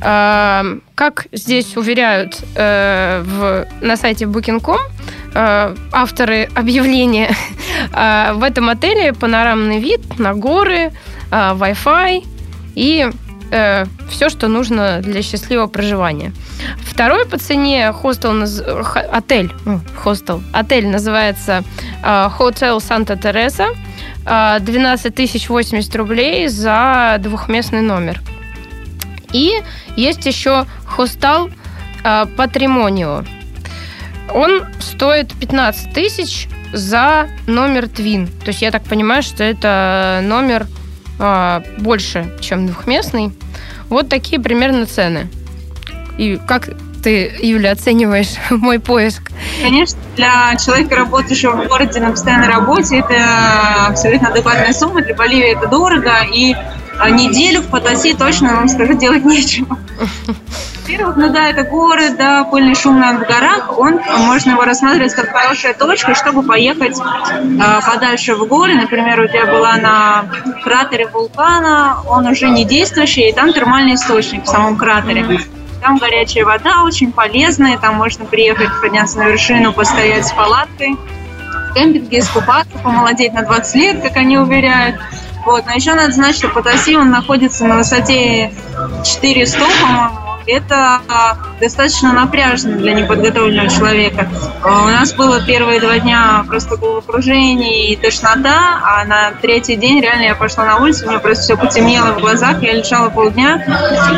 А, 0.00 0.64
как 0.94 1.26
здесь 1.32 1.76
уверяют 1.76 2.42
э, 2.56 3.22
в, 3.24 3.66
на 3.80 3.96
сайте 3.96 4.24
Booking.com, 4.24 4.80
авторы 5.92 6.48
объявления, 6.54 7.34
в 7.90 8.42
этом 8.44 8.68
отеле 8.68 9.12
панорамный 9.12 9.80
вид 9.80 10.20
на 10.20 10.32
горы, 10.32 10.92
Wi-Fi 11.32 12.24
и 12.76 13.10
э, 13.54 13.86
все, 14.10 14.28
что 14.28 14.48
нужно 14.48 15.00
для 15.00 15.22
счастливого 15.22 15.68
проживания. 15.68 16.32
Второй 16.78 17.24
по 17.26 17.38
цене 17.38 17.92
хостел, 17.92 18.32
отель, 19.12 19.52
хостел, 19.96 20.42
отель 20.52 20.88
называется 20.88 21.62
э, 22.02 22.06
Hotel 22.38 22.78
Santa 22.78 23.16
Teresa, 23.16 23.68
э, 24.26 24.60
12 24.60 25.14
тысяч 25.14 25.48
80 25.48 25.96
рублей 25.96 26.48
за 26.48 27.16
двухместный 27.20 27.82
номер. 27.82 28.20
И 29.32 29.62
есть 29.96 30.26
еще 30.26 30.66
хостел 30.86 31.48
э, 32.04 32.26
Патримонио. 32.36 33.24
Он 34.32 34.64
стоит 34.80 35.32
15 35.34 35.92
тысяч 35.92 36.48
за 36.72 37.28
номер 37.46 37.88
Твин. 37.88 38.26
То 38.26 38.48
есть 38.48 38.62
я 38.62 38.72
так 38.72 38.82
понимаю, 38.82 39.22
что 39.22 39.44
это 39.44 40.20
номер 40.24 40.66
больше, 41.78 42.32
чем 42.40 42.66
двухместный. 42.66 43.32
Вот 43.88 44.08
такие 44.08 44.40
примерно 44.40 44.86
цены. 44.86 45.28
И 46.18 46.40
как 46.46 46.70
ты, 47.02 47.32
Юля, 47.42 47.72
оцениваешь 47.72 48.34
мой 48.50 48.80
поиск? 48.80 49.30
Конечно, 49.62 49.98
для 50.16 50.56
человека, 50.56 50.96
работающего 50.96 51.52
в 51.52 51.68
городе 51.68 52.00
на 52.00 52.10
постоянной 52.10 52.48
работе, 52.48 52.98
это 52.98 53.86
абсолютно 53.88 54.28
адекватная 54.28 54.72
сумма. 54.72 55.02
Для 55.02 55.14
Боливии 55.14 55.56
это 55.56 55.68
дорого. 55.68 56.12
И 56.32 56.56
а 56.98 57.10
неделю 57.10 57.60
в 57.60 57.66
Потаси 57.66 58.14
точно, 58.14 58.54
вам 58.54 58.68
скажу, 58.68 58.94
делать 58.94 59.24
нечего. 59.24 59.78
Во-первых, 60.94 61.16
ну 61.16 61.32
да, 61.32 61.50
это 61.50 61.64
горы, 61.64 62.10
да, 62.10 62.44
пыльный 62.44 62.76
шум 62.76 63.00
в 63.00 63.26
горах, 63.26 63.76
он, 63.76 64.00
можно 64.18 64.52
его 64.52 64.64
рассматривать 64.64 65.12
как 65.12 65.30
хорошая 65.30 65.74
точка, 65.74 66.14
чтобы 66.14 66.44
поехать 66.44 66.96
э, 66.98 67.80
подальше 67.84 68.36
в 68.36 68.46
горы. 68.46 68.74
Например, 68.74 69.20
у 69.20 69.26
тебя 69.26 69.46
была 69.46 69.76
на 69.76 70.26
кратере 70.62 71.08
вулкана, 71.08 71.98
он 72.08 72.28
уже 72.28 72.48
не 72.48 72.64
действующий, 72.64 73.28
и 73.28 73.32
там 73.32 73.52
термальный 73.52 73.94
источник 73.94 74.44
в 74.44 74.46
самом 74.46 74.76
кратере. 74.76 75.40
Там 75.82 75.98
горячая 75.98 76.44
вода, 76.44 76.84
очень 76.84 77.10
полезная, 77.10 77.76
там 77.76 77.96
можно 77.96 78.24
приехать, 78.24 78.68
подняться 78.80 79.18
на 79.18 79.24
вершину, 79.24 79.72
постоять 79.72 80.26
с 80.26 80.32
палаткой, 80.32 80.96
в 81.70 81.74
кемпинге, 81.74 82.20
искупаться, 82.20 82.78
помолодеть 82.78 83.34
на 83.34 83.42
20 83.42 83.74
лет, 83.74 84.02
как 84.02 84.16
они 84.16 84.38
уверяют. 84.38 85.00
Вот. 85.44 85.66
Но 85.66 85.72
еще 85.72 85.94
надо 85.94 86.12
знать, 86.12 86.36
что 86.36 86.48
Потаси, 86.48 86.96
он 86.96 87.10
находится 87.10 87.66
на 87.66 87.78
высоте 87.78 88.52
400, 89.04 89.58
по-моему. 89.58 90.23
Это 90.46 91.00
достаточно 91.60 92.12
напряжно 92.12 92.76
для 92.76 92.92
неподготовленного 92.92 93.68
человека. 93.68 94.28
У 94.62 94.68
нас 94.68 95.14
было 95.14 95.40
первые 95.40 95.80
два 95.80 95.98
дня 95.98 96.44
просто 96.46 96.76
головокружение 96.76 97.92
и 97.92 97.96
тошнота, 97.96 98.80
а 98.82 99.04
на 99.04 99.32
третий 99.40 99.76
день 99.76 100.00
реально 100.00 100.24
я 100.24 100.34
пошла 100.34 100.64
на 100.64 100.76
улицу, 100.76 101.06
у 101.06 101.08
меня 101.10 101.20
просто 101.20 101.44
все 101.44 101.56
потемнело 101.56 102.12
в 102.12 102.20
глазах, 102.20 102.62
я 102.62 102.74
лежала 102.74 103.08
полдня, 103.10 103.64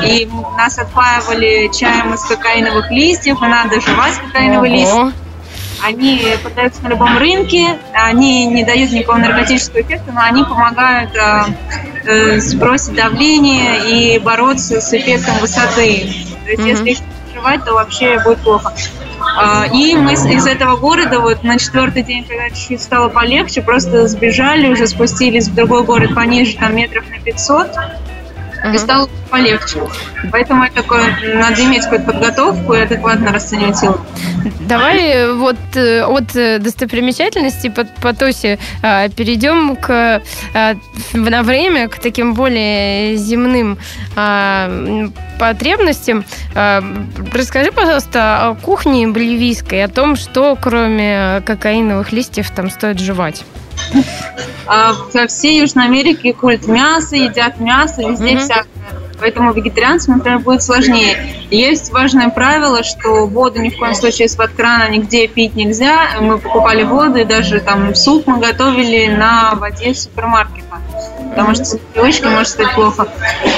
и 0.05 0.29
нас 0.57 0.79
отпаивали 0.79 1.71
чаем 1.73 2.15
из 2.15 2.23
кокаиновых 2.25 2.91
листьев, 2.91 3.41
и 3.43 3.47
надо 3.47 3.81
жевать 3.81 4.15
кокаиновые 4.19 4.73
листья 4.73 5.13
они 5.85 6.25
продаются 6.43 6.83
на 6.83 6.89
любом 6.89 7.19
рынке, 7.19 7.79
они 7.93 8.47
не 8.47 8.65
дают 8.65 8.93
никакого 8.93 9.19
наркотического 9.19 9.81
эффекта, 9.81 10.13
но 10.13 10.21
они 10.23 10.45
помогают 10.45 11.15
э, 11.15 11.45
э, 12.05 12.41
сбросить 12.41 12.95
давление 12.95 13.89
и 13.89 14.19
бороться 14.19 14.81
с 14.81 14.93
эффектом 14.93 15.39
высоты. 15.41 16.13
То 16.45 16.51
есть, 16.51 16.63
mm-hmm. 16.63 16.69
если 16.69 16.91
их 16.91 16.99
жевать, 17.35 17.65
то 17.65 17.75
вообще 17.75 18.21
будет 18.21 18.39
плохо. 18.39 18.73
А, 19.39 19.67
и 19.67 19.95
мы 19.97 20.13
из 20.13 20.47
этого 20.47 20.77
города 20.77 21.21
вот 21.21 21.43
на 21.43 21.59
четвертый 21.59 22.03
день, 22.03 22.25
когда 22.25 22.49
чуть-чуть 22.51 22.83
стало 22.83 23.09
полегче, 23.09 23.61
просто 23.61 24.07
сбежали, 24.09 24.69
уже 24.69 24.87
спустились 24.87 25.49
в 25.49 25.55
другой 25.55 25.85
город 25.85 26.15
пониже, 26.15 26.57
там 26.57 26.75
метров 26.77 27.05
на 27.11 27.19
500, 27.19 27.69
uh-huh. 28.67 28.75
и 28.75 28.79
стало 28.79 29.09
полегче. 29.31 29.81
Поэтому 30.33 30.65
это 30.65 30.77
такое, 30.77 31.17
надо 31.35 31.63
иметь 31.65 31.85
какую-то 31.85 32.13
подготовку 32.13 32.75
и 32.75 32.81
адекватно 32.81 33.33
расценивать 33.33 33.79
силу. 33.79 34.01
Давай 34.61 35.33
вот 35.33 35.57
э, 35.75 36.03
от 36.03 36.27
достопримечательностей 36.63 37.71
по 37.71 37.85
Потосе 37.85 38.59
а, 38.83 39.09
перейдем 39.09 39.77
к, 39.77 40.23
а, 40.55 40.75
на 41.13 41.43
время 41.43 41.89
к 41.89 41.99
таким 41.99 42.35
более 42.35 43.17
земным 43.17 43.79
а, 44.15 44.71
потребностям. 45.39 46.25
Расскажи, 46.55 47.71
пожалуйста, 47.71 48.49
о 48.49 48.55
кухне 48.55 49.07
боливийской, 49.07 49.85
о 49.85 49.89
том, 49.89 50.17
что 50.17 50.57
кроме 50.61 51.43
кокаиновых 51.45 52.13
листьев 52.13 52.51
там 52.51 52.71
стоит 52.71 52.99
жевать. 52.99 53.45
Во 54.67 55.27
всей 55.29 55.61
Южной 55.61 55.85
Америке 55.85 56.33
культ 56.33 56.67
мяса, 56.67 57.17
едят 57.17 57.61
мясо, 57.61 58.03
везде 58.03 58.35
mm-hmm. 58.35 58.39
всякое. 58.39 58.67
Поэтому 59.19 59.53
вегетарианцам, 59.53 60.19
например, 60.19 60.41
будет 60.41 60.63
сложнее. 60.63 61.17
Есть 61.51 61.91
важное 61.91 62.29
правило, 62.29 62.83
что 62.83 63.27
воду 63.27 63.61
ни 63.61 63.71
в 63.71 63.79
коем 63.79 63.95
случае 63.95 64.27
из-под 64.27 64.51
крана 64.53 64.91
нигде 64.91 65.27
пить 65.27 65.55
нельзя. 65.55 66.11
Мы 66.21 66.39
покупали 66.39 66.83
воду, 66.83 67.19
и 67.19 67.25
даже 67.25 67.61
там 67.61 67.95
суп 67.95 68.27
мы 68.27 68.39
готовили 68.41 69.07
на 69.07 69.55
воде 69.55 69.91
из 69.91 70.03
супермаркета 70.03 70.67
потому 71.37 71.55
что 71.55 71.65
с 71.65 71.79
привычкой 71.93 72.31
может 72.31 72.49
стать 72.49 72.75
плохо. 72.75 73.09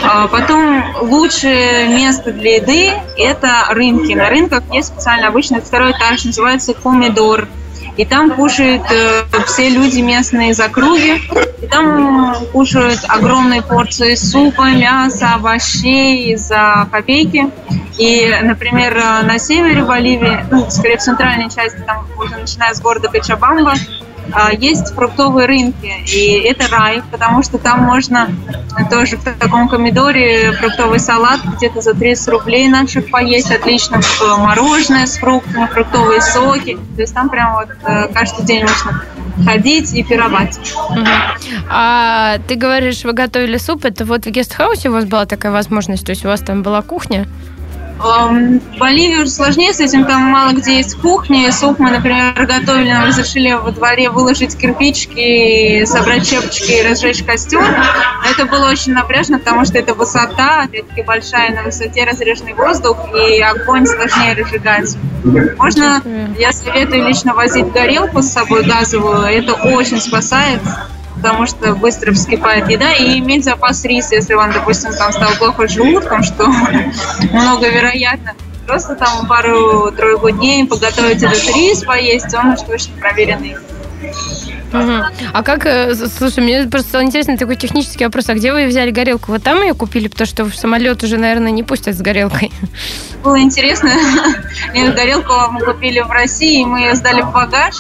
А 0.03 0.27
потом 0.27 0.85
лучшее 1.01 1.89
место 1.89 2.33
для 2.33 2.57
еды– 2.57 2.93
это 3.17 3.67
рынки. 3.71 4.13
На 4.15 4.29
рынках 4.29 4.65
есть 4.73 4.89
специально 4.89 5.29
обычно 5.29 5.61
второй 5.61 5.93
этаж, 5.93 6.25
называется 6.25 6.75
комедор 6.75 7.47
и 7.99 8.05
там 8.05 8.31
кушают 8.31 8.85
э, 8.93 9.25
все 9.47 9.69
люди 9.69 9.99
местные 9.99 10.51
из 10.51 10.61
округи, 10.61 11.21
и 11.61 11.67
там 11.67 12.37
кушают 12.53 13.01
огромные 13.09 13.61
порции 13.61 14.15
супа, 14.15 14.71
мяса, 14.71 15.35
овощей 15.35 16.37
за 16.37 16.89
копейки. 16.93 17.51
И, 17.99 18.33
например, 18.43 18.95
на 19.25 19.39
севере 19.41 19.83
Боливии, 19.83 20.47
ну, 20.53 20.71
скорее 20.71 20.99
в 20.99 21.03
центральной 21.03 21.51
части, 21.51 21.83
там 21.85 22.07
уже 22.17 22.37
начиная 22.37 22.73
с 22.73 22.81
города 22.81 23.09
Качабамба, 23.09 23.75
есть 24.59 24.95
фруктовые 24.95 25.47
рынки, 25.47 25.93
и 26.07 26.33
это 26.41 26.69
рай, 26.69 27.03
потому 27.11 27.43
что 27.43 27.59
там 27.59 27.83
можно 27.83 28.29
тоже 28.91 29.17
в 29.17 29.25
таком 29.25 29.69
комедоре 29.69 30.53
фруктовый 30.53 31.01
салат 31.01 31.41
где-то 31.57 31.81
за 31.81 31.95
30 31.95 32.29
рублей 32.29 32.69
наших 32.69 33.11
поесть, 33.11 33.51
отлично 33.51 34.01
мороженое 34.39 35.07
с 35.07 35.19
фруктами, 35.19 35.67
фруктовые 35.67 36.21
соки, 36.21 36.79
то 36.97 37.01
есть 37.01 37.15
там 37.15 37.29
прям 37.29 37.55
вот 37.55 37.69
э, 37.85 38.09
каждый 38.13 38.45
день 38.45 38.63
можно 38.63 39.03
ходить 39.45 39.93
и 39.95 40.03
пировать. 40.03 40.59
А 41.71 42.39
ты 42.49 42.57
говоришь, 42.57 43.05
вы 43.05 43.13
готовили 43.13 43.57
суп, 43.57 43.85
это 43.85 44.05
вот 44.05 44.27
в 44.27 44.31
гестхаусе 44.31 44.89
у 44.89 44.93
вас 44.93 45.05
была 45.05 45.27
такая 45.27 45.53
возможность, 45.53 46.07
то 46.07 46.11
есть 46.11 46.25
у 46.25 46.29
вас 46.29 46.41
там 46.41 46.63
была 46.63 46.83
кухня? 46.83 47.27
В 47.99 48.79
Боливии 48.79 49.23
уже 49.23 49.31
сложнее 49.31 49.73
с 49.73 49.81
этим, 49.81 50.05
там 50.05 50.23
мало 50.23 50.53
где 50.53 50.77
есть 50.77 50.95
кухни. 50.95 51.51
Суп 51.51 51.81
мы, 51.81 51.91
например, 51.91 52.35
готовили, 52.47 52.93
нам 52.93 53.07
разрешили 53.07 53.53
во 53.53 53.73
дворе 53.73 54.11
выложить 54.11 54.57
кирпичики, 54.57 55.85
собрать 55.85 56.25
щепочки 56.25 56.71
и 56.71 56.83
разжечь 56.83 57.25
костер. 57.25 57.61
Но 57.61 58.31
это 58.31 58.47
было 58.47 58.71
очень 58.71 58.93
напряжно, 58.93 59.41
потому 59.41 59.65
что 59.65 59.79
это 59.79 59.95
высота, 59.95 60.63
опять-таки 60.63 61.03
большая, 61.03 61.53
на 61.55 61.63
высоте 61.65 62.05
разреженный 62.05 62.55
воздух, 62.55 62.99
и 63.15 63.41
огонь 63.41 63.85
сложнее 63.85 64.35
разжигать. 64.35 64.97
Можно, 65.59 66.01
я 66.39 66.53
советую 66.53 67.09
лично 67.09 67.35
возить 67.35 67.73
горелку 67.73 68.23
с 68.23 68.29
собой 68.29 68.65
газовую, 68.65 69.23
это 69.23 69.55
очень 69.55 70.01
спасает 70.01 70.61
потому 71.19 71.47
что 71.47 71.75
быстро 71.75 72.13
вскипает 72.13 72.69
еда, 72.69 72.93
и 72.95 73.19
иметь 73.19 73.45
запас 73.45 73.85
риса, 73.85 74.15
если 74.15 74.35
вам, 74.35 74.53
допустим, 74.53 74.93
там 74.95 75.13
стало 75.13 75.35
плохо 75.35 75.69
с 75.69 75.73
желудком, 75.73 76.23
что 76.23 76.47
много 77.33 77.69
вероятно, 77.69 78.35
просто 78.67 78.95
там 78.95 79.27
пару-тройку 79.27 80.31
дней 80.31 80.67
подготовить 80.67 81.23
этот 81.23 81.45
рис, 81.55 81.83
поесть, 81.83 82.33
он 82.35 82.53
уж 82.53 82.61
точно 82.61 82.95
проверенный. 83.01 83.57
Угу. 84.73 84.93
А 85.33 85.43
как, 85.43 85.67
э, 85.67 85.95
слушай, 85.95 86.41
мне 86.41 86.65
просто 86.65 86.89
стало 86.89 87.03
интересно 87.03 87.37
такой 87.37 87.57
технический 87.57 88.05
вопрос. 88.05 88.29
А 88.29 88.35
где 88.35 88.53
вы 88.53 88.67
взяли 88.67 88.91
горелку? 88.91 89.33
Вы 89.33 89.39
там 89.39 89.63
ее 89.63 89.75
купили? 89.75 90.09
Потому 90.09 90.27
что 90.27 90.45
в 90.45 90.55
самолет 90.55 91.03
уже, 91.03 91.17
наверное, 91.17 91.51
не 91.51 91.63
пустят 91.63 91.97
с 91.97 92.01
горелкой. 92.01 92.53
Было 93.23 93.41
интересно. 93.41 93.91
Горелку 94.75 95.33
мы 95.51 95.61
купили 95.61 96.01
в 96.01 96.11
России, 96.11 96.65
мы 96.65 96.81
ее 96.81 96.95
сдали 96.95 97.23
в 97.23 97.33
багаж. 97.33 97.75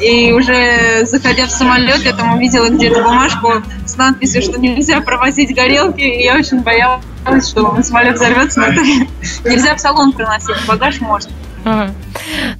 И 0.00 0.32
уже 0.32 1.04
заходя 1.04 1.46
в 1.46 1.50
самолет, 1.50 2.00
я 2.02 2.12
там 2.12 2.34
увидела 2.34 2.68
где-то 2.68 3.02
бумажку 3.02 3.62
с 3.86 3.96
надписью, 3.96 4.42
что 4.42 4.58
нельзя 4.58 5.00
провозить 5.00 5.54
горелки. 5.54 6.00
И 6.00 6.24
я 6.24 6.36
очень 6.36 6.60
боялась, 6.62 7.02
что 7.48 7.80
самолет 7.82 8.16
взорвется. 8.16 8.60
Но 8.60 8.82
нельзя 9.50 9.74
в 9.74 9.80
салон 9.80 10.12
приносить, 10.12 10.56
в 10.56 10.66
багаж 10.66 11.00
можно. 11.00 11.30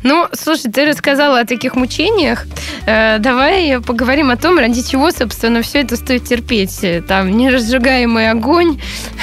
Ну, 0.03 0.29
слушай, 0.33 0.71
ты 0.71 0.87
рассказала 0.87 1.41
о 1.41 1.45
таких 1.45 1.75
мучениях. 1.75 2.47
Э, 2.87 3.19
давай 3.19 3.81
поговорим 3.81 4.31
о 4.31 4.37
том, 4.37 4.59
ради 4.59 4.83
чего, 4.83 5.11
собственно, 5.11 5.63
все 5.63 5.81
это 5.81 5.97
стоит 5.97 6.25
терпеть. 6.25 6.85
Там 7.07 7.37
неразжигаемый 7.37 8.31
огонь, 8.31 8.81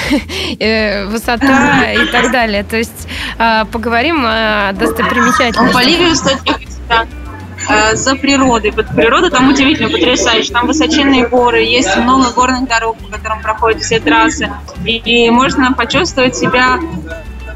э, 0.60 1.06
высота 1.06 1.92
и 1.92 2.06
так 2.12 2.32
далее. 2.32 2.64
То 2.64 2.78
есть 2.78 3.08
э, 3.38 3.66
поговорим 3.72 4.24
о 4.26 4.74
достопримечательностях. 4.74 5.74
Боливию 5.74 6.14
э, 7.70 7.96
за 7.96 8.16
природой. 8.16 8.72
Вот 8.72 8.88
природа 8.96 9.30
там 9.30 9.50
удивительно 9.50 9.90
потрясающая. 9.90 10.54
Там 10.54 10.68
высоченные 10.68 11.28
горы, 11.28 11.62
есть 11.64 11.96
много 11.98 12.32
горных 12.32 12.68
дорог, 12.68 12.98
по 12.98 13.08
которым 13.08 13.42
проходят 13.42 13.82
все 13.82 14.00
трассы. 14.00 14.52
И 14.86 15.30
можно 15.30 15.74
почувствовать 15.74 16.36
себя 16.36 16.80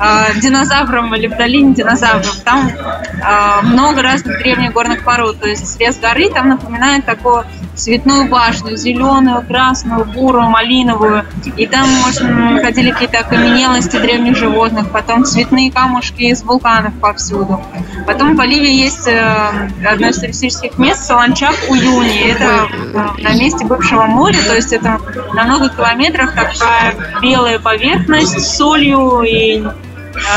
э, 0.01 0.39
динозавром 0.39 1.13
или 1.15 1.27
в 1.27 1.37
долине 1.37 1.73
динозавров. 1.73 2.35
Там 2.43 2.69
э, 2.69 3.65
много 3.65 4.01
разных 4.01 4.39
древних 4.39 4.73
горных 4.73 5.03
пород. 5.03 5.39
То 5.39 5.47
есть 5.47 5.67
срез 5.67 5.97
горы 5.97 6.29
там 6.29 6.49
напоминает 6.49 7.05
такую 7.05 7.45
цветную 7.75 8.29
башню, 8.29 8.75
зеленую, 8.75 9.45
красную, 9.45 10.05
бурую, 10.05 10.49
малиновую. 10.49 11.25
И 11.57 11.65
там, 11.67 11.89
может, 11.89 12.21
находили 12.21 12.91
какие-то 12.91 13.19
окаменелости 13.19 13.97
древних 13.97 14.37
животных, 14.37 14.91
потом 14.91 15.25
цветные 15.25 15.71
камушки 15.71 16.23
из 16.23 16.43
вулканов 16.43 16.93
повсюду. 16.99 17.61
Потом 18.05 18.33
в 18.33 18.35
Боливии 18.37 18.73
есть 18.73 19.07
э, 19.07 19.69
одно 19.85 20.09
из 20.09 20.19
туристических 20.19 20.77
мест, 20.77 21.03
Солончак 21.05 21.55
Уюни. 21.69 22.31
Это 22.31 22.67
э, 22.71 23.21
на 23.21 23.33
месте 23.33 23.65
бывшего 23.65 24.03
моря, 24.05 24.37
то 24.45 24.55
есть 24.55 24.73
это 24.73 24.99
на 25.33 25.43
много 25.43 25.69
километров 25.69 26.31
такая 26.33 26.95
белая 27.21 27.59
поверхность 27.59 28.39
с 28.39 28.57
солью 28.57 29.21
и 29.21 29.63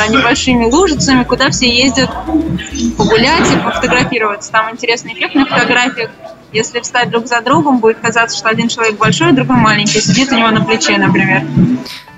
небольшими 0.08 0.64
лужицами, 0.64 1.24
куда 1.24 1.50
все 1.50 1.68
ездят 1.68 2.10
погулять 2.96 3.50
и 3.52 3.56
пофотографироваться. 3.56 4.52
Там 4.52 4.70
интересный 4.70 5.14
эффект 5.14 5.34
на 5.34 5.46
фотографиях. 5.46 6.10
Если 6.52 6.80
встать 6.80 7.10
друг 7.10 7.26
за 7.26 7.40
другом, 7.40 7.78
будет 7.78 7.98
казаться, 7.98 8.38
что 8.38 8.48
один 8.48 8.68
человек 8.68 8.96
большой, 8.96 9.30
а 9.30 9.32
другой 9.32 9.56
маленький, 9.56 10.00
сидит 10.00 10.30
у 10.30 10.36
него 10.36 10.50
на 10.50 10.64
плече, 10.64 10.98
например. 10.98 11.42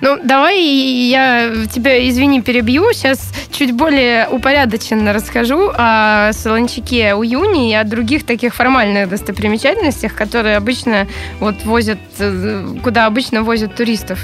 Ну, 0.01 0.19
давай 0.23 0.61
я 0.61 1.51
тебя, 1.73 2.09
извини, 2.09 2.43
перебью. 2.43 2.93
Сейчас 2.93 3.33
чуть 3.51 3.73
более 3.73 4.29
упорядоченно 4.29 5.13
расскажу 5.13 5.73
о 5.75 6.33
Солончаке 6.33 7.15
Уюни 7.15 7.71
и 7.71 7.75
о 7.75 7.85
других 7.85 8.27
таких 8.27 8.55
формальных 8.55 9.09
достопримечательностях, 9.09 10.15
которые 10.15 10.57
обычно 10.57 11.07
вот 11.41 11.65
возят, 11.65 11.99
э, 12.19 12.67
куда 12.83 13.07
обычно 13.07 13.43
возят 13.43 13.75
туристов. 13.75 14.19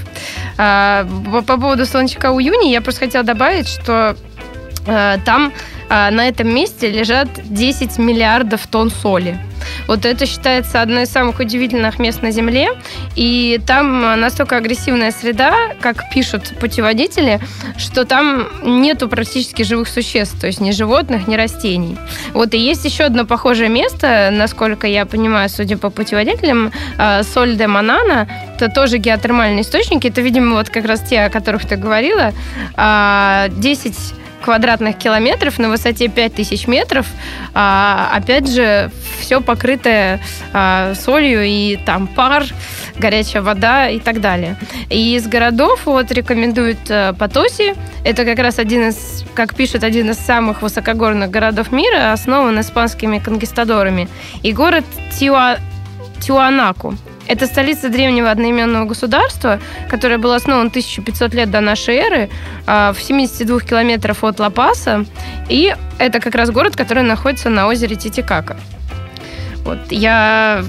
А, 0.59 1.07
по, 1.31 1.43
по 1.43 1.57
поводу 1.57 1.87
Солончака 1.87 2.33
Уюни 2.33 2.71
я 2.71 2.81
просто 2.83 3.07
хотела 3.07 3.25
добавить, 3.25 3.69
что 3.69 4.17
там 4.85 5.53
а, 5.95 6.11
на 6.11 6.27
этом 6.27 6.49
месте 6.49 6.91
лежат 6.91 7.29
10 7.45 7.99
миллиардов 7.99 8.67
тонн 8.67 8.91
соли. 8.91 9.39
Вот 9.87 10.07
это 10.07 10.25
считается 10.25 10.81
одной 10.81 11.03
из 11.03 11.11
самых 11.11 11.39
удивительных 11.39 11.99
мест 11.99 12.23
на 12.23 12.31
Земле. 12.31 12.71
И 13.15 13.61
там 13.67 14.19
настолько 14.19 14.57
агрессивная 14.57 15.13
среда, 15.13 15.55
как 15.83 16.09
пишут 16.11 16.55
путеводители, 16.59 17.41
что 17.77 18.07
там 18.07 18.49
нету 18.63 19.07
практически 19.07 19.65
живых 19.65 19.87
существ, 19.89 20.41
то 20.41 20.47
есть 20.47 20.63
ни 20.63 20.71
животных, 20.71 21.29
ни 21.29 21.37
растений. 21.37 21.99
Вот 22.33 22.55
и 22.55 22.59
есть 22.59 22.87
еще 22.87 23.05
одно 23.05 23.27
похожее 23.27 23.69
место, 23.69 24.31
насколько 24.33 24.87
я 24.87 25.05
понимаю, 25.05 25.51
судя 25.51 25.77
по 25.77 25.91
путеводителям, 25.91 26.73
Соль 27.35 27.57
де 27.57 27.67
Манана. 27.67 28.29
Это 28.57 28.71
тоже 28.71 28.97
геотермальные 28.97 29.61
источники. 29.61 30.07
Это, 30.07 30.23
видимо, 30.23 30.55
вот 30.55 30.71
как 30.71 30.87
раз 30.87 31.03
те, 31.03 31.21
о 31.21 31.31
которых 31.31 31.67
ты 31.67 31.77
говорила. 31.77 32.33
10 32.33 32.75
а, 32.77 33.49
квадратных 34.43 34.99
километров 34.99 35.59
на 35.59 35.69
высоте 35.69 36.09
5000 36.09 36.67
метров. 36.67 37.07
А, 37.55 38.11
опять 38.13 38.49
же, 38.49 38.91
все 39.21 39.41
покрытое 39.41 40.21
а, 40.53 40.95
солью 40.95 41.43
и 41.45 41.79
там 41.87 42.07
пар, 42.07 42.45
горячая 42.99 43.43
вода 43.43 43.89
и 43.89 43.99
так 43.99 44.21
далее. 44.21 44.57
И 44.91 45.17
из 45.17 45.27
городов 45.27 45.87
вот 45.87 46.11
рекомендуют 46.13 46.79
а, 46.91 47.15
Потоси. 47.15 47.75
Это 48.05 48.25
как 48.25 48.39
раз 48.39 48.59
один 48.59 48.89
из, 48.89 49.25
как 49.35 49.55
пишет, 49.55 49.85
один 49.85 50.11
из 50.11 50.19
самых 50.19 50.63
высокогорных 50.63 51.31
городов 51.31 51.73
мира, 51.73 52.13
основан 52.13 52.61
испанскими 52.61 53.19
конкистадорами. 53.19 54.09
И 54.43 54.53
город 54.53 54.85
Тиуа, 55.19 55.57
Тиуанаку. 56.21 56.95
Это 57.33 57.47
столица 57.47 57.89
древнего 57.89 58.31
одноименного 58.31 58.85
государства, 58.85 59.59
которое 59.89 60.19
было 60.19 60.37
основано 60.37 60.69
1500 60.69 61.33
лет 61.33 61.51
до 61.51 61.61
нашей 61.61 61.95
эры, 61.95 62.29
а, 62.67 62.93
в 62.93 63.01
72 63.01 63.61
километров 63.61 64.23
от 64.23 64.39
Ла-Паса. 64.39 65.07
И 65.49 65.75
это 65.99 66.21
как 66.21 66.35
раз 66.35 66.51
город, 66.51 66.77
который 66.77 67.03
находится 67.03 67.49
на 67.49 67.69
озере 67.69 67.97
Титикака. 67.97 68.59
Вот, 69.65 69.79
я 69.91 70.63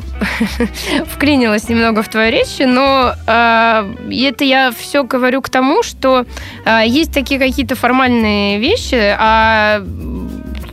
вклинилась 1.05 1.67
немного 1.67 2.01
в 2.01 2.07
твою 2.07 2.31
речь, 2.31 2.59
но 2.59 3.13
э, 3.27 3.93
это 4.09 4.45
я 4.45 4.71
все 4.71 5.03
говорю 5.03 5.41
к 5.41 5.49
тому, 5.49 5.83
что 5.83 6.25
э, 6.63 6.83
есть 6.85 7.11
такие 7.13 7.41
какие-то 7.41 7.75
формальные 7.75 8.59
вещи, 8.59 9.15
а 9.19 9.83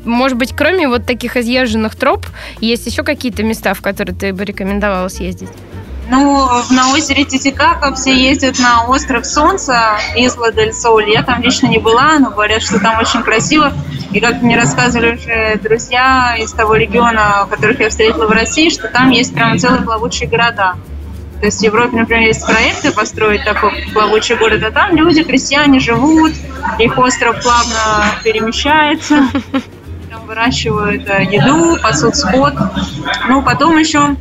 может 0.04 0.38
быть, 0.38 0.52
кроме 0.54 0.86
вот 0.86 1.04
таких 1.04 1.36
изъезженных 1.36 1.96
троп, 1.96 2.26
есть 2.60 2.86
еще 2.86 3.02
какие-то 3.02 3.42
места, 3.42 3.74
в 3.74 3.80
которые 3.80 4.14
ты 4.14 4.32
бы 4.32 4.44
рекомендовала 4.44 5.08
съездить? 5.08 5.50
Ну, 6.10 6.48
на 6.70 6.92
озере 6.92 7.24
Титикака 7.24 7.94
все 7.94 8.12
ездят 8.12 8.58
на 8.58 8.84
остров 8.86 9.24
Солнца, 9.24 9.96
Изла 10.16 10.50
дель 10.50 10.72
Соль. 10.72 11.08
Я 11.08 11.22
там 11.22 11.40
лично 11.40 11.68
не 11.68 11.78
была, 11.78 12.18
но 12.18 12.30
говорят, 12.30 12.62
что 12.62 12.80
там 12.80 12.98
очень 12.98 13.22
красиво. 13.22 13.72
И 14.10 14.18
как 14.18 14.42
мне 14.42 14.56
рассказывали 14.56 15.14
уже 15.14 15.60
друзья 15.62 16.34
из 16.36 16.52
того 16.52 16.74
региона, 16.74 17.46
которых 17.48 17.78
я 17.78 17.90
встретила 17.90 18.26
в 18.26 18.30
России, 18.32 18.70
что 18.70 18.88
там 18.88 19.10
есть 19.10 19.32
прям 19.32 19.56
целые 19.56 19.82
плавучие 19.82 20.28
города. 20.28 20.74
То 21.38 21.46
есть 21.46 21.60
в 21.60 21.62
Европе, 21.62 21.96
например, 21.96 22.26
есть 22.26 22.44
проекты 22.44 22.90
построить 22.90 23.44
такой 23.44 23.70
плавучий 23.94 24.34
город, 24.34 24.64
а 24.64 24.72
там 24.72 24.96
люди, 24.96 25.22
крестьяне 25.22 25.78
живут, 25.78 26.32
их 26.80 26.98
остров 26.98 27.40
плавно 27.40 28.04
перемещается, 28.24 29.28
там 30.10 30.26
выращивают 30.26 31.08
э, 31.08 31.22
еду, 31.30 31.78
пасут 31.80 32.16
скот. 32.16 32.54
Ну, 33.28 33.42
потом 33.42 33.78
еще 33.78 34.16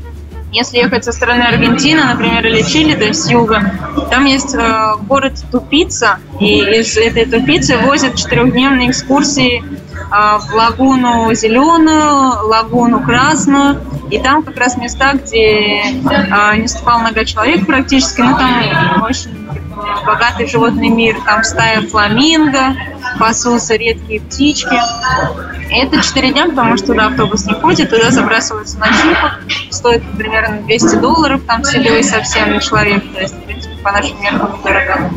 если 0.52 0.78
ехать 0.78 1.06
со 1.06 1.12
стороны 1.12 1.44
Аргентины, 1.44 2.04
например, 2.04 2.46
или 2.46 2.62
Чили, 2.62 2.96
то 2.96 3.06
есть 3.06 3.24
с 3.24 3.30
юга, 3.30 3.72
там 4.10 4.26
есть 4.26 4.56
э, 4.56 4.94
город 5.08 5.34
Тупица, 5.52 6.20
и 6.40 6.60
из 6.60 6.98
этой 6.98 7.26
Тупицы 7.26 7.78
возят 7.78 8.16
четырехдневные 8.16 8.90
экскурсии 8.90 9.64
э, 9.64 10.04
в 10.12 10.54
лагуну 10.54 11.34
Зеленую, 11.34 12.48
лагуну 12.48 13.02
Красную, 13.02 13.82
и 14.10 14.18
там 14.18 14.42
как 14.42 14.58
раз 14.58 14.76
места, 14.78 15.14
где 15.14 15.82
э, 15.84 16.58
не 16.58 16.68
ступал 16.68 17.00
нога 17.02 17.26
человек 17.26 17.66
практически, 17.68 18.22
но 18.22 18.38
там 18.38 19.04
очень 19.04 19.48
богатый 20.06 20.48
животный 20.48 20.90
мир, 20.90 21.18
там 21.26 21.44
стая 21.44 21.82
фламинго, 21.84 22.76
пасутся 23.20 23.76
редкие 23.76 24.22
птички. 24.22 24.80
Это 25.72 26.02
4 26.02 26.32
дня, 26.32 26.48
потому 26.48 26.78
что 26.78 26.88
туда 26.88 27.08
автобус 27.08 27.46
не 27.46 27.54
ходит, 27.54 27.90
туда 27.90 28.10
забрасываются 28.10 28.80
на 28.80 28.88
джипах, 28.88 29.40
стоит 29.70 30.04
примерно 30.18 30.62
200 30.64 30.96
долларов, 30.96 31.42
там 31.46 31.64
селевой 31.64 32.04
совсем 32.04 32.54
на 32.54 32.60
человека, 32.60 33.06
то 33.14 33.22
есть, 33.22 33.36
в 33.36 33.44
принципе, 33.44 33.76
по 33.84 33.92
нашим 33.92 34.22
меркам 34.22 34.60
недорого. 34.60 35.12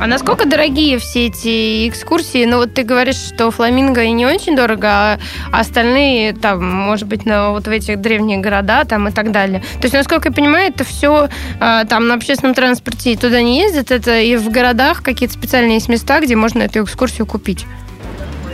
А 0.00 0.06
насколько 0.06 0.46
дорогие 0.46 0.98
все 0.98 1.26
эти 1.26 1.88
экскурсии? 1.88 2.44
Ну, 2.44 2.56
вот 2.56 2.74
ты 2.74 2.82
говоришь, 2.82 3.16
что 3.16 3.50
фламинго 3.50 4.06
не 4.08 4.26
очень 4.26 4.56
дорого, 4.56 4.88
а 4.88 5.18
остальные, 5.52 6.32
там, 6.34 6.64
может 6.64 7.06
быть, 7.06 7.26
на 7.26 7.50
вот 7.50 7.66
в 7.66 7.70
этих 7.70 8.00
древних 8.00 8.40
города 8.40 8.84
там 8.84 9.08
и 9.08 9.12
так 9.12 9.30
далее. 9.30 9.60
То 9.60 9.84
есть, 9.84 9.94
насколько 9.94 10.28
я 10.28 10.34
понимаю, 10.34 10.70
это 10.70 10.84
все 10.84 11.28
а, 11.60 11.84
там 11.84 12.08
на 12.08 12.14
общественном 12.14 12.54
транспорте 12.54 13.16
туда 13.16 13.42
не 13.42 13.60
ездят, 13.60 13.90
это 13.90 14.18
и 14.18 14.36
в 14.36 14.50
городах 14.50 15.02
какие-то 15.02 15.34
специальные 15.34 15.74
есть 15.74 15.88
места, 15.88 16.20
где 16.20 16.34
можно 16.34 16.62
эту 16.62 16.82
экскурсию 16.82 17.26
купить. 17.26 17.66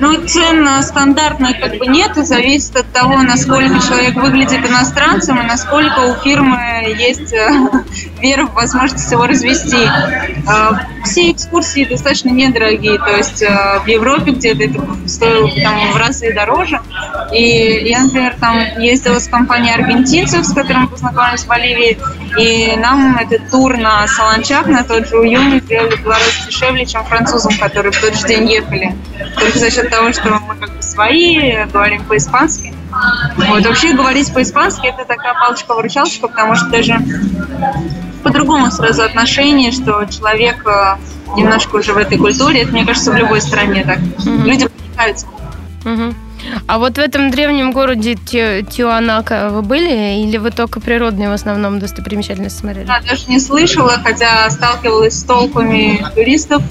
Ну, 0.01 0.27
цен 0.27 0.69
стандартных 0.83 1.61
как 1.61 1.79
бы 1.79 1.87
нет, 1.87 2.15
зависит 2.15 2.77
от 2.77 2.93
того, 2.93 3.19
насколько 3.23 3.81
человек 3.81 4.15
выглядит 4.15 4.65
иностранцем 4.65 5.41
и 5.41 5.45
насколько 5.45 6.01
у 6.01 6.15
фирмы 6.23 6.95
есть 6.99 7.33
э, 7.33 7.51
вера 8.21 8.47
в 8.47 8.55
возможность 8.55 9.11
его 9.11 9.27
развести. 9.27 9.77
Э, 9.77 10.71
все 11.05 11.33
экскурсии 11.33 11.85
достаточно 11.85 12.31
недорогие, 12.31 12.99
то 12.99 13.17
есть 13.17 13.43
э, 13.43 13.81
в 13.85 13.87
Европе 13.87 14.33
где-то 14.33 14.65
это 14.65 15.09
стоило 15.09 15.51
там 15.63 15.93
в 15.93 15.97
разы 15.97 16.33
дороже. 16.33 16.81
И 17.33 17.89
я, 17.89 18.05
например, 18.05 18.37
там 18.41 18.59
ездила 18.79 19.19
с 19.19 19.29
компанией 19.29 19.75
аргентинцев, 19.75 20.45
с 20.45 20.53
которыми 20.53 20.87
познакомились 20.87 21.43
в 21.43 21.47
Боливии, 21.49 21.99
и 22.37 22.77
нам 22.77 23.17
этот 23.19 23.51
тур 23.51 23.77
на 23.77 24.07
Солончак, 24.07 24.67
на 24.67 24.85
тот 24.85 25.09
же 25.09 25.17
Уюни, 25.19 25.61
сделали 25.61 25.97
раза 26.05 26.47
дешевле, 26.47 26.87
чем 26.87 27.05
французам, 27.05 27.57
которые 27.59 27.93
в 27.93 28.01
тот 28.01 28.15
же 28.15 28.27
день 28.27 28.51
ехали. 28.51 28.97
Только 29.39 29.59
за 29.59 29.71
счет 29.71 29.91
того, 29.91 30.13
что 30.13 30.31
мы 30.31 30.57
как 30.57 30.77
бы 30.77 30.83
свои, 30.83 31.65
говорим 31.67 32.05
по-испански. 32.05 32.75
Вот, 33.37 33.65
вообще 33.65 33.93
говорить 33.93 34.33
по-испански 34.33 34.87
это 34.87 35.05
такая 35.05 35.35
палочка-выручалочка, 35.35 36.29
потому 36.29 36.55
что 36.57 36.67
даже 36.67 36.99
по-другому 38.23 38.71
сразу 38.71 39.03
отношение, 39.03 39.73
что 39.73 40.05
человек 40.07 40.67
э, 40.67 40.97
немножко 41.37 41.77
уже 41.77 41.93
в 41.93 41.99
этой 41.99 42.19
культуре, 42.19 42.63
это, 42.63 42.73
мне 42.73 42.85
кажется, 42.85 43.13
в 43.13 43.17
любой 43.17 43.41
стране 43.41 43.85
так. 43.85 43.99
Mm-hmm. 43.99 44.43
Люди 44.45 44.69
проникаются. 44.69 45.27
Mm-hmm. 45.85 46.15
А 46.67 46.79
вот 46.79 46.95
в 46.95 46.99
этом 46.99 47.31
древнем 47.31 47.73
городе 47.73 48.15
Тиуанака 48.15 49.49
вы 49.51 49.63
были, 49.63 50.23
или 50.23 50.37
вы 50.37 50.51
только 50.51 50.81
природные 50.81 51.29
в 51.29 51.33
основном 51.33 51.79
достопримечательности 51.79 52.61
смотрели? 52.61 52.87
Я 52.87 53.01
даже 53.01 53.27
не 53.29 53.41
слышала, 53.41 54.01
хотя 54.03 54.49
сталкивалась 54.51 55.19
с 55.19 55.25
толпами 55.25 56.05
туристов, 56.15 56.63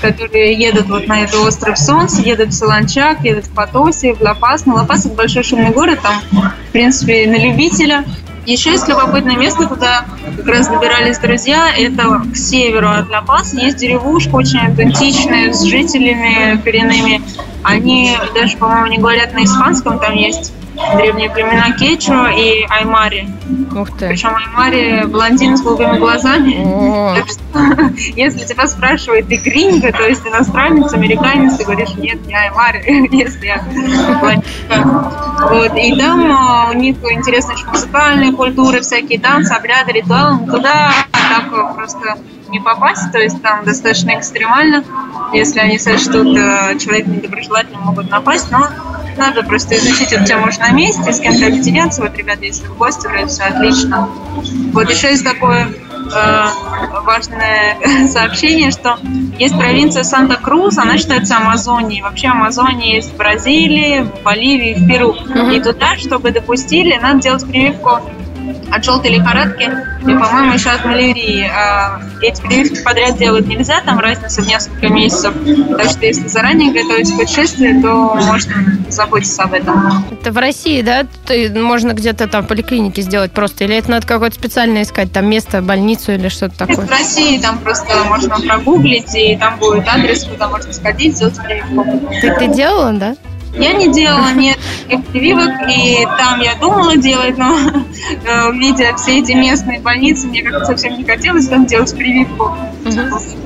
которые 0.00 0.54
едут 0.54 0.88
вот 0.88 1.06
на 1.06 1.22
этот 1.22 1.36
остров 1.36 1.78
Солнца, 1.78 2.22
едут 2.22 2.50
в 2.50 2.52
Солончак, 2.52 3.22
едут 3.24 3.46
в 3.46 3.50
Потосе, 3.50 4.14
в 4.14 4.20
Лапас. 4.20 4.66
Ну, 4.66 4.74
Лапас– 4.74 5.06
это 5.06 5.14
большой 5.14 5.42
шумный 5.42 5.70
город, 5.70 6.00
там, 6.02 6.20
в 6.32 6.72
принципе, 6.72 7.26
на 7.26 7.36
любителя. 7.36 8.04
Еще 8.48 8.70
есть 8.70 8.88
любопытное 8.88 9.36
место, 9.36 9.66
куда 9.66 10.06
как 10.38 10.46
раз 10.46 10.68
добирались 10.68 11.18
друзья. 11.18 11.68
Это 11.76 12.22
к 12.32 12.34
северу 12.34 12.88
от 12.88 13.10
Ла-Паса. 13.10 13.58
Есть 13.58 13.76
деревушка 13.76 14.36
очень 14.36 14.60
аутентичная, 14.60 15.52
с 15.52 15.64
жителями 15.64 16.58
коренными. 16.62 17.20
Они 17.62 18.16
даже, 18.34 18.56
по-моему, 18.56 18.86
не 18.86 18.96
говорят 18.96 19.34
на 19.34 19.44
испанском. 19.44 19.98
Там 19.98 20.14
есть 20.14 20.54
древние 20.96 21.30
племена 21.30 21.72
Кечо 21.72 22.28
и 22.28 22.66
Аймари. 22.68 23.28
Ух 23.74 23.90
ты. 23.98 24.08
Причем 24.08 24.34
Аймари 24.34 25.04
блондин 25.06 25.56
с 25.56 25.62
голубыми 25.62 25.98
глазами. 25.98 27.16
Так 27.16 27.28
что, 27.28 27.94
если 28.16 28.44
тебя 28.44 28.66
спрашивают, 28.66 29.28
ты 29.28 29.36
гринго, 29.36 29.92
то 29.92 30.06
есть 30.06 30.26
иностранец, 30.26 30.92
американец, 30.92 31.56
ты 31.56 31.64
говоришь, 31.64 31.94
нет, 31.96 32.18
я 32.28 32.42
Аймари, 32.42 33.08
если 33.16 33.46
я 33.46 33.62
блондинка. 34.20 35.18
Вот. 35.50 35.76
И 35.76 35.96
там 35.96 36.32
а, 36.32 36.70
у 36.70 36.74
них 36.74 36.96
интересная 37.10 37.56
еще 37.56 37.66
музыкальная 37.66 38.32
культура, 38.32 38.80
всякие 38.80 39.18
танцы, 39.18 39.52
обряды, 39.52 39.92
ритуалы. 39.92 40.46
Туда 40.46 40.92
так 41.12 41.74
просто 41.76 42.18
не 42.48 42.60
попасть, 42.60 43.10
то 43.12 43.18
есть 43.18 43.40
там 43.42 43.64
достаточно 43.64 44.18
экстремально. 44.18 44.84
Если 45.32 45.58
они 45.60 45.78
сочтут 45.78 46.36
э, 46.36 46.78
человек 46.78 47.06
недоброжелательным, 47.06 47.82
могут 47.82 48.10
напасть, 48.10 48.50
но 48.50 48.68
надо 49.16 49.42
просто 49.42 49.76
изучить 49.76 50.12
эту 50.12 50.24
тему 50.24 50.48
уже 50.48 50.58
на 50.60 50.70
месте, 50.70 51.12
с 51.12 51.20
кем-то 51.20 51.46
объединяться. 51.46 52.02
Вот, 52.02 52.16
ребята, 52.16 52.44
если 52.44 52.66
в 52.66 52.76
гости, 52.76 53.06
вроде 53.06 53.26
все 53.26 53.44
отлично. 53.44 54.08
Вот 54.72 54.88
еще 54.88 55.10
есть 55.10 55.24
такое 55.24 55.66
э, 55.66 56.46
важное 57.04 57.76
сообщение, 58.08 58.70
что 58.70 58.98
есть 59.38 59.56
провинция 59.56 60.04
Санта-Крус, 60.04 60.78
она 60.78 60.98
считается 60.98 61.36
Амазонией. 61.36 62.02
Вообще 62.02 62.28
Амазония 62.28 62.96
есть 62.96 63.12
в 63.12 63.16
Бразилии, 63.16 64.02
в 64.02 64.22
Боливии, 64.22 64.74
в 64.74 64.86
Перу. 64.86 65.14
И 65.52 65.60
туда, 65.60 65.96
чтобы 65.96 66.30
допустили, 66.30 66.96
надо 66.96 67.20
делать 67.20 67.46
прививку 67.46 68.00
от 68.70 68.84
желтой 68.84 69.10
лихорадки 69.10 69.70
и, 70.02 70.04
по-моему, 70.04 70.52
еще 70.52 70.70
от 70.70 70.84
малярии. 70.84 71.42
А 71.44 72.00
эти 72.22 72.40
прививки 72.40 72.82
подряд 72.82 73.16
делать 73.18 73.46
нельзя, 73.46 73.80
там 73.80 73.98
разница 73.98 74.42
в 74.42 74.46
несколько 74.46 74.88
месяцев. 74.88 75.34
Так 75.76 75.90
что 75.90 76.06
если 76.06 76.28
заранее 76.28 76.72
готовить 76.72 77.14
путешествие, 77.16 77.80
то 77.80 78.14
можно 78.14 78.54
заботиться 78.88 79.42
об 79.42 79.54
этом. 79.54 80.04
Это 80.10 80.32
в 80.32 80.38
России, 80.38 80.82
да? 80.82 81.06
Ты, 81.26 81.50
можно 81.50 81.92
где-то 81.92 82.26
там 82.26 82.44
в 82.44 82.48
поликлинике 82.48 83.02
сделать 83.02 83.32
просто? 83.32 83.64
Или 83.64 83.76
это 83.76 83.90
надо 83.90 84.06
какое-то 84.06 84.36
специально 84.36 84.82
искать, 84.82 85.12
там 85.12 85.28
место, 85.28 85.62
больницу 85.62 86.12
или 86.12 86.28
что-то 86.28 86.58
такое? 86.58 86.76
Это 86.76 86.86
в 86.86 86.90
России, 86.90 87.38
там 87.38 87.58
просто 87.58 88.04
можно 88.04 88.38
прогуглить, 88.40 89.14
и 89.14 89.36
там 89.36 89.58
будет 89.58 89.86
адрес, 89.88 90.24
куда 90.24 90.48
можно 90.48 90.72
сходить, 90.72 91.16
сделать 91.16 91.38
прививку. 91.42 91.84
Ты, 92.20 92.34
ты 92.34 92.46
делала, 92.48 92.92
да? 92.92 93.16
Я 93.54 93.72
не 93.72 93.92
делала 93.92 94.32
нет 94.32 94.58
прививок, 95.12 95.68
и 95.68 96.06
там 96.18 96.40
я 96.40 96.54
думала 96.54 96.96
делать, 96.96 97.36
но 97.36 97.56
э, 97.56 98.52
видя 98.52 98.96
все 98.96 99.18
эти 99.18 99.32
местные 99.32 99.80
больницы, 99.80 100.26
мне 100.26 100.42
как-то 100.42 100.64
совсем 100.64 100.96
не 100.96 101.04
хотелось 101.04 101.48
там 101.48 101.66
делать 101.66 101.94
прививку. 101.96 102.56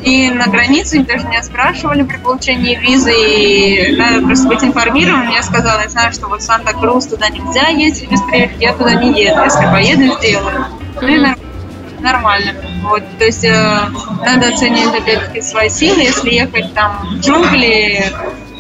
И 0.03 0.31
на 0.31 0.47
границе 0.47 1.01
даже 1.01 1.27
меня 1.27 1.43
спрашивали 1.43 2.03
при 2.03 2.17
получении 2.19 2.77
визы, 2.77 3.13
и 3.13 3.97
надо 3.97 4.25
просто 4.27 4.49
быть 4.49 4.63
информированным. 4.63 5.31
Я 5.31 5.43
сказала, 5.43 5.81
я 5.83 5.89
знаю, 5.89 6.13
что 6.13 6.29
вот 6.29 6.43
Санта-Крус 6.43 7.07
туда 7.07 7.29
нельзя 7.29 7.69
ездить 7.69 8.11
без 8.11 8.21
прививки, 8.23 8.63
я 8.63 8.73
туда 8.73 8.95
не 8.95 9.23
еду. 9.23 9.43
Если 9.43 9.65
поеду, 9.65 10.19
сделаю. 10.19 10.67
Ну 11.01 11.09
и 11.09 12.01
нормально. 12.01 12.53
Вот, 12.83 13.03
то 13.19 13.25
есть 13.25 13.45
э, 13.45 13.79
надо 14.25 14.49
оценивать 14.49 15.01
опять-таки 15.01 15.41
свои 15.41 15.69
силы. 15.69 16.01
Если 16.01 16.31
ехать 16.31 16.75
там 16.75 16.99
в 17.13 17.21
джунгли, 17.21 18.13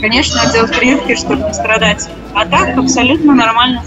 конечно, 0.02 0.52
делать 0.52 0.76
прививки, 0.76 1.14
чтобы 1.14 1.44
не 1.44 1.54
страдать. 1.54 2.10
А 2.34 2.44
так 2.44 2.76
абсолютно 2.76 3.34
нормально. 3.34 3.82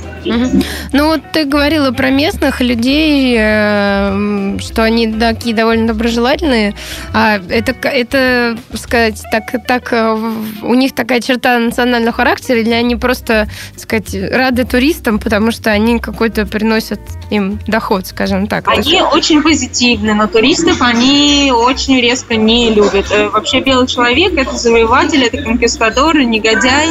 Ну 0.92 1.08
вот 1.08 1.22
ты 1.32 1.46
говорила 1.46 1.92
про 1.92 2.10
местных 2.10 2.62
людей, 2.62 3.36
э, 3.38 4.58
что 4.60 4.84
они 4.84 5.12
такие 5.12 5.56
довольно 5.56 5.88
доброжелательные. 5.88 6.76
А 7.14 7.40
это, 7.50 7.76
это 7.88 8.58
сказать, 8.74 9.22
так, 9.32 9.66
так, 9.68 9.94
э, 9.94 10.34
у 10.64 10.74
них 10.74 10.94
такая 10.96 11.22
черта 11.22 11.58
национального 11.60 12.14
характера, 12.14 12.60
или 12.60 12.72
они 12.72 12.96
просто, 12.96 13.48
сказать, 13.78 14.16
рады 14.32 14.66
туристам, 14.66 15.20
потому 15.20 15.52
что 15.52 15.72
они 15.72 16.00
какой-то 16.00 16.46
приносят 16.46 17.00
им 17.30 17.60
доход, 17.68 18.08
скажем 18.08 18.48
так. 18.48 18.68
Они 18.68 19.02
очень 19.02 19.42
позитивны, 19.42 20.14
но 20.14 20.28
туристов 20.28 20.82
они 20.82 21.52
очень 21.54 22.00
резко 22.02 22.36
не 22.36 22.74
любят. 22.74 23.12
Э, 23.12 23.30
вообще 23.30 23.60
белый 23.62 23.88
человек– 23.88 24.34
это 24.38 24.56
завоеватель, 24.58 25.24
это 25.24 25.42
конкистадор, 25.42 26.18
негодяй. 26.18 26.90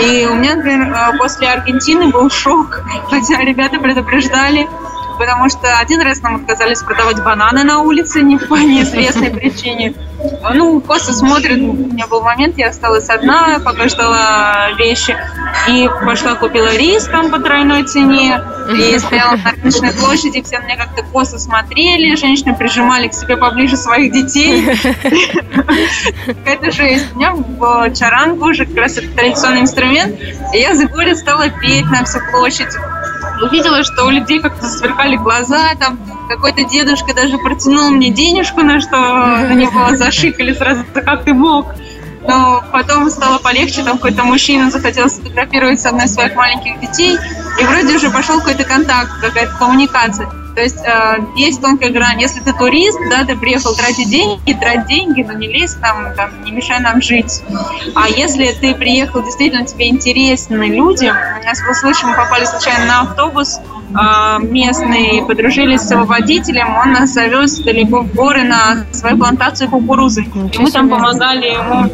И 0.00 0.26
у 0.26 0.34
меня, 0.34 0.56
например, 0.56 0.94
после 1.18 1.48
Аргентины 1.48 2.08
был 2.08 2.30
шок 2.30 2.63
шок, 2.64 2.82
хотя 3.10 3.42
ребята 3.42 3.78
предупреждали, 3.78 4.68
потому 5.18 5.48
что 5.48 5.78
один 5.78 6.00
раз 6.00 6.22
нам 6.22 6.36
отказались 6.36 6.82
продавать 6.82 7.22
бананы 7.22 7.64
на 7.64 7.80
улице 7.80 8.22
не 8.22 8.38
по 8.38 8.54
неизвестной 8.54 9.30
причине. 9.30 9.94
Ну, 10.52 10.80
косо 10.80 11.12
смотрят, 11.12 11.58
у 11.58 11.72
меня 11.72 12.06
был 12.06 12.22
момент, 12.22 12.56
я 12.58 12.68
осталась 12.68 13.08
одна, 13.08 13.60
пока 13.64 13.88
ждала 13.88 14.72
вещи, 14.78 15.16
и 15.68 15.88
пошла 16.04 16.34
купила 16.34 16.74
рис 16.76 17.04
там 17.04 17.30
по 17.30 17.38
тройной 17.38 17.84
цене, 17.84 18.40
и 18.70 18.98
стояла 18.98 19.36
на 19.36 19.50
рыночной 19.52 19.92
площади, 19.92 20.42
все 20.42 20.58
на 20.58 20.64
меня 20.64 20.76
как-то 20.76 21.02
косо 21.02 21.38
смотрели, 21.38 22.14
женщины 22.16 22.54
прижимали 22.54 23.08
к 23.08 23.14
себе 23.14 23.36
поближе 23.36 23.76
своих 23.76 24.12
детей. 24.12 24.64
Какая-то 26.26 26.70
жесть. 26.70 27.06
У 27.14 27.18
меня 27.18 27.32
в 27.32 27.94
чаранку 27.94 28.46
уже 28.46 28.66
как 28.66 28.76
раз 28.76 28.96
это 28.98 29.08
традиционный 29.14 29.60
инструмент, 29.62 30.18
и 30.52 30.58
я 30.58 30.74
за 30.74 30.86
горе 30.86 31.14
стала 31.14 31.48
петь 31.48 31.86
на 31.86 32.04
всю 32.04 32.18
площадь 32.30 32.74
увидела, 33.42 33.82
что 33.82 34.04
у 34.04 34.10
людей 34.10 34.40
как-то 34.40 34.66
сверкали 34.66 35.16
глаза, 35.16 35.74
там 35.78 35.98
какой-то 36.28 36.64
дедушка 36.64 37.14
даже 37.14 37.38
протянул 37.38 37.90
мне 37.90 38.10
денежку, 38.10 38.62
на 38.62 38.80
что 38.80 38.96
на 38.96 39.54
него 39.54 39.96
зашикали 39.96 40.52
сразу, 40.52 40.84
как 40.92 41.24
ты 41.24 41.34
мог. 41.34 41.74
Но 42.26 42.64
потом 42.72 43.10
стало 43.10 43.38
полегче, 43.38 43.82
там 43.82 43.96
какой-то 43.96 44.24
мужчина 44.24 44.70
захотел 44.70 45.08
сфотографировать 45.08 45.80
с 45.80 45.86
одной 45.86 46.06
из 46.06 46.14
своих 46.14 46.34
маленьких 46.34 46.80
детей, 46.80 47.18
и 47.60 47.64
вроде 47.64 47.94
уже 47.94 48.10
пошел 48.10 48.38
какой-то 48.38 48.64
контакт, 48.64 49.10
какая-то 49.20 49.54
коммуникация. 49.58 50.30
То 50.54 50.60
есть 50.60 50.78
э, 50.84 51.18
есть 51.36 51.60
тонкая 51.60 51.90
грань. 51.90 52.20
Если 52.20 52.40
ты 52.40 52.52
турист, 52.52 52.98
да, 53.10 53.24
ты 53.24 53.36
приехал 53.36 53.74
тратить 53.74 54.08
деньги, 54.08 54.52
трать 54.52 54.86
деньги, 54.86 55.22
но 55.22 55.32
не 55.32 55.48
лезь 55.48 55.74
там, 55.74 56.14
там, 56.14 56.44
не 56.44 56.52
мешай 56.52 56.78
нам 56.78 57.02
жить. 57.02 57.42
А 57.94 58.08
если 58.08 58.52
ты 58.60 58.74
приехал, 58.74 59.22
действительно 59.22 59.66
тебе 59.66 59.88
интересны 59.88 60.64
люди, 60.68 61.06
у 61.06 61.44
нас 61.44 61.60
был 61.66 61.74
случай, 61.74 62.06
мы 62.06 62.14
попали 62.14 62.44
случайно 62.44 62.86
на 62.86 63.00
автобус, 63.00 63.58
а, 63.94 64.38
местные 64.38 65.24
подружились 65.24 65.82
с 65.82 65.90
его 65.90 66.04
водителем, 66.04 66.76
он 66.76 66.92
нас 66.92 67.10
завез 67.10 67.58
далеко 67.58 68.00
в 68.00 68.14
горы 68.14 68.42
на 68.42 68.86
свою 68.92 69.16
плантацию 69.16 69.70
кукурузы. 69.70 70.22
И 70.22 70.58
мы 70.58 70.70
там 70.70 70.88
помогали 70.88 71.46
ему 71.46 71.90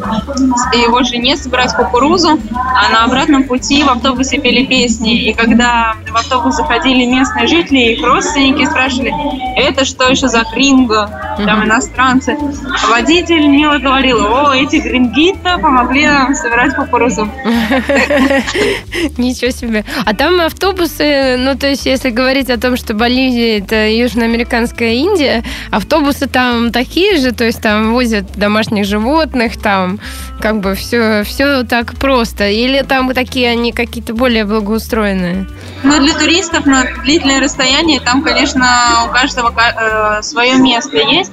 и 0.72 0.78
его 0.78 1.02
жене 1.02 1.36
собирать 1.36 1.74
кукурузу, 1.74 2.38
а 2.52 2.92
на 2.92 3.04
обратном 3.04 3.44
пути 3.44 3.82
в 3.82 3.88
автобусе 3.90 4.38
пели 4.38 4.64
песни. 4.64 5.28
И 5.28 5.32
когда 5.32 5.94
в 6.08 6.16
автобус 6.16 6.56
заходили 6.56 7.04
местные 7.04 7.46
жители, 7.46 7.94
их 7.94 8.06
родственники 8.06 8.64
спрашивали, 8.64 9.12
это 9.56 9.84
что 9.84 10.08
еще 10.08 10.28
за 10.28 10.44
кринго? 10.44 11.29
Там 11.36 11.64
иностранцы. 11.64 12.36
Водитель 12.88 13.46
мило 13.46 13.78
говорил, 13.78 14.18
о, 14.20 14.54
эти 14.54 14.76
грингита 14.76 15.58
помогли 15.58 16.06
нам 16.06 16.34
собирать 16.34 16.74
кукурузу. 16.74 17.28
Ничего 19.16 19.50
себе. 19.50 19.84
А 20.04 20.14
там 20.14 20.40
автобусы, 20.40 21.36
ну, 21.38 21.56
то 21.56 21.68
есть, 21.68 21.86
если 21.86 22.10
говорить 22.10 22.50
о 22.50 22.58
том, 22.58 22.76
что 22.76 22.94
Боливия– 22.94 23.58
это 23.60 23.88
южноамериканская 23.88 24.92
Индия, 24.92 25.44
автобусы 25.70 26.26
там 26.26 26.72
такие 26.72 27.18
же, 27.18 27.32
то 27.32 27.44
есть, 27.44 27.60
там 27.60 27.92
возят 27.92 28.32
домашних 28.36 28.84
животных, 28.84 29.60
там 29.60 29.98
как 30.40 30.60
бы 30.60 30.74
все, 30.74 31.22
все 31.24 31.62
так 31.64 31.94
просто. 31.94 32.48
Или 32.48 32.82
там 32.82 33.12
такие 33.14 33.50
они 33.50 33.72
какие-то 33.72 34.14
более 34.14 34.44
благоустроенные? 34.44 35.46
Ну, 35.82 35.98
для 36.00 36.14
туристов 36.14 36.66
на 36.66 36.84
длительное 37.02 37.40
расстояние 37.40 38.00
там, 38.00 38.22
конечно, 38.22 39.06
у 39.06 39.12
каждого 39.12 39.52
э, 39.56 40.22
свое 40.22 40.56
место 40.56 40.96
есть. 40.96 41.29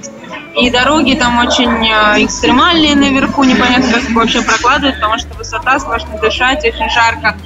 И 0.56 0.70
дороги 0.70 1.14
там 1.14 1.38
очень 1.40 1.88
э, 1.88 2.24
экстремальные 2.24 2.96
наверху, 2.96 3.44
непонятно, 3.44 3.92
как 3.92 4.04
их 4.04 4.16
вообще 4.16 4.42
прокладывают, 4.42 4.96
потому 4.96 5.18
что 5.20 5.34
высота, 5.36 5.80
сложно 5.80 6.18
дышать, 6.20 6.66
очень 6.66 6.90
жарко. 6.90 7.38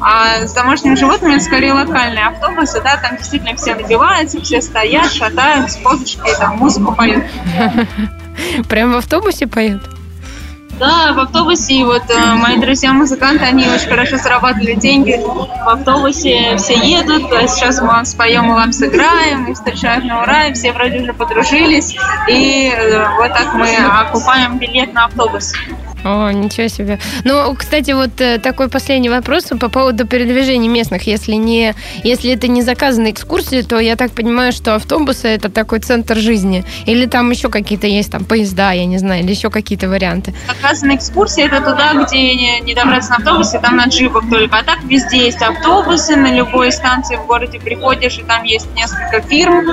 А 0.00 0.46
с 0.46 0.52
домашними 0.54 0.94
животными 0.94 1.34
это 1.34 1.44
скорее 1.44 1.74
локальные 1.74 2.26
автобусы, 2.26 2.80
да, 2.82 2.96
там 2.96 3.16
действительно 3.16 3.54
все 3.56 3.74
набиваются, 3.74 4.40
все 4.40 4.62
стоят, 4.62 5.12
шатают 5.12 5.70
с 5.70 5.76
позочкой, 5.76 6.34
там 6.38 6.56
музыку 6.56 6.94
поют. 6.94 7.24
Прям 8.68 8.92
в 8.92 8.96
автобусе 8.96 9.46
поют? 9.46 9.82
Да, 10.80 11.12
в 11.12 11.18
автобусе. 11.18 11.74
И 11.74 11.84
вот 11.84 12.04
э, 12.08 12.34
мои 12.36 12.56
друзья-музыканты, 12.56 13.44
они 13.44 13.68
очень 13.68 13.90
хорошо 13.90 14.16
зарабатывали 14.16 14.74
деньги. 14.74 15.20
В 15.22 15.68
автобусе 15.68 16.56
все 16.56 16.74
едут. 16.74 17.30
А 17.30 17.46
сейчас 17.46 17.82
мы 17.82 17.88
вам 17.88 18.06
споем, 18.06 18.44
мы 18.44 18.54
вам 18.54 18.72
сыграем. 18.72 19.44
И 19.44 19.52
встречают 19.52 20.06
на 20.06 20.22
ура. 20.22 20.46
И 20.46 20.54
все 20.54 20.72
вроде 20.72 21.02
уже 21.02 21.12
подружились. 21.12 21.94
И 22.28 22.72
э, 22.74 23.06
вот 23.18 23.28
так 23.28 23.52
мы 23.52 23.76
окупаем 23.76 24.58
билет 24.58 24.94
на 24.94 25.04
автобус. 25.04 25.52
О, 26.04 26.30
ничего 26.30 26.68
себе. 26.68 26.98
Ну, 27.24 27.54
кстати, 27.54 27.90
вот 27.90 28.20
э, 28.20 28.38
такой 28.38 28.68
последний 28.68 29.10
вопрос 29.10 29.44
по 29.44 29.68
поводу 29.68 30.06
передвижения 30.06 30.68
местных. 30.68 31.06
Если, 31.06 31.32
не, 31.32 31.74
если 32.04 32.32
это 32.32 32.48
не 32.48 32.62
заказанные 32.62 33.12
экскурсии, 33.12 33.62
то 33.62 33.78
я 33.78 33.96
так 33.96 34.12
понимаю, 34.12 34.52
что 34.52 34.74
автобусы– 34.74 35.28
это 35.28 35.50
такой 35.50 35.80
центр 35.80 36.16
жизни. 36.16 36.64
Или 36.86 37.06
там 37.06 37.30
еще 37.30 37.50
какие-то 37.50 37.86
есть 37.86 38.10
там 38.10 38.24
поезда, 38.24 38.72
я 38.72 38.86
не 38.86 38.98
знаю, 38.98 39.22
или 39.22 39.30
еще 39.30 39.50
какие-то 39.50 39.88
варианты. 39.88 40.34
Заказанные 40.48 40.96
экскурсии– 40.96 41.44
это 41.44 41.58
туда, 41.58 41.92
где 42.04 42.34
не, 42.34 42.60
не 42.60 42.74
добраться 42.74 43.10
на 43.10 43.16
автобусе, 43.16 43.58
там 43.58 43.76
на 43.76 43.86
джипах 43.86 44.24
только. 44.30 44.56
А 44.56 44.64
так 44.64 44.82
везде 44.84 45.26
есть 45.26 45.42
автобусы, 45.42 46.16
на 46.16 46.32
любой 46.34 46.72
станции 46.72 47.16
в 47.16 47.26
городе 47.26 47.60
приходишь, 47.60 48.18
и 48.18 48.22
там 48.22 48.44
есть 48.44 48.68
несколько 48.74 49.20
фирм, 49.20 49.66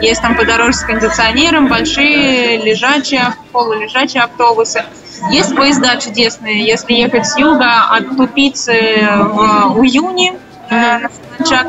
есть 0.00 0.22
там 0.22 0.36
подороже 0.36 0.74
с 0.74 0.82
кондиционером, 0.82 1.68
большие 1.68 2.58
лежачие, 2.58 3.34
полулежачие 3.52 4.22
автобусы. 4.22 4.84
Есть 5.30 5.54
поезда 5.54 5.96
чудесные, 5.96 6.64
если 6.64 6.94
ехать 6.94 7.26
с 7.26 7.36
юга 7.36 7.84
от 7.90 8.16
Тупицы 8.16 9.00
в 9.18 9.78
Уюни 9.78 10.32
э, 10.68 10.98
на 10.98 11.10
Санчак. 11.38 11.66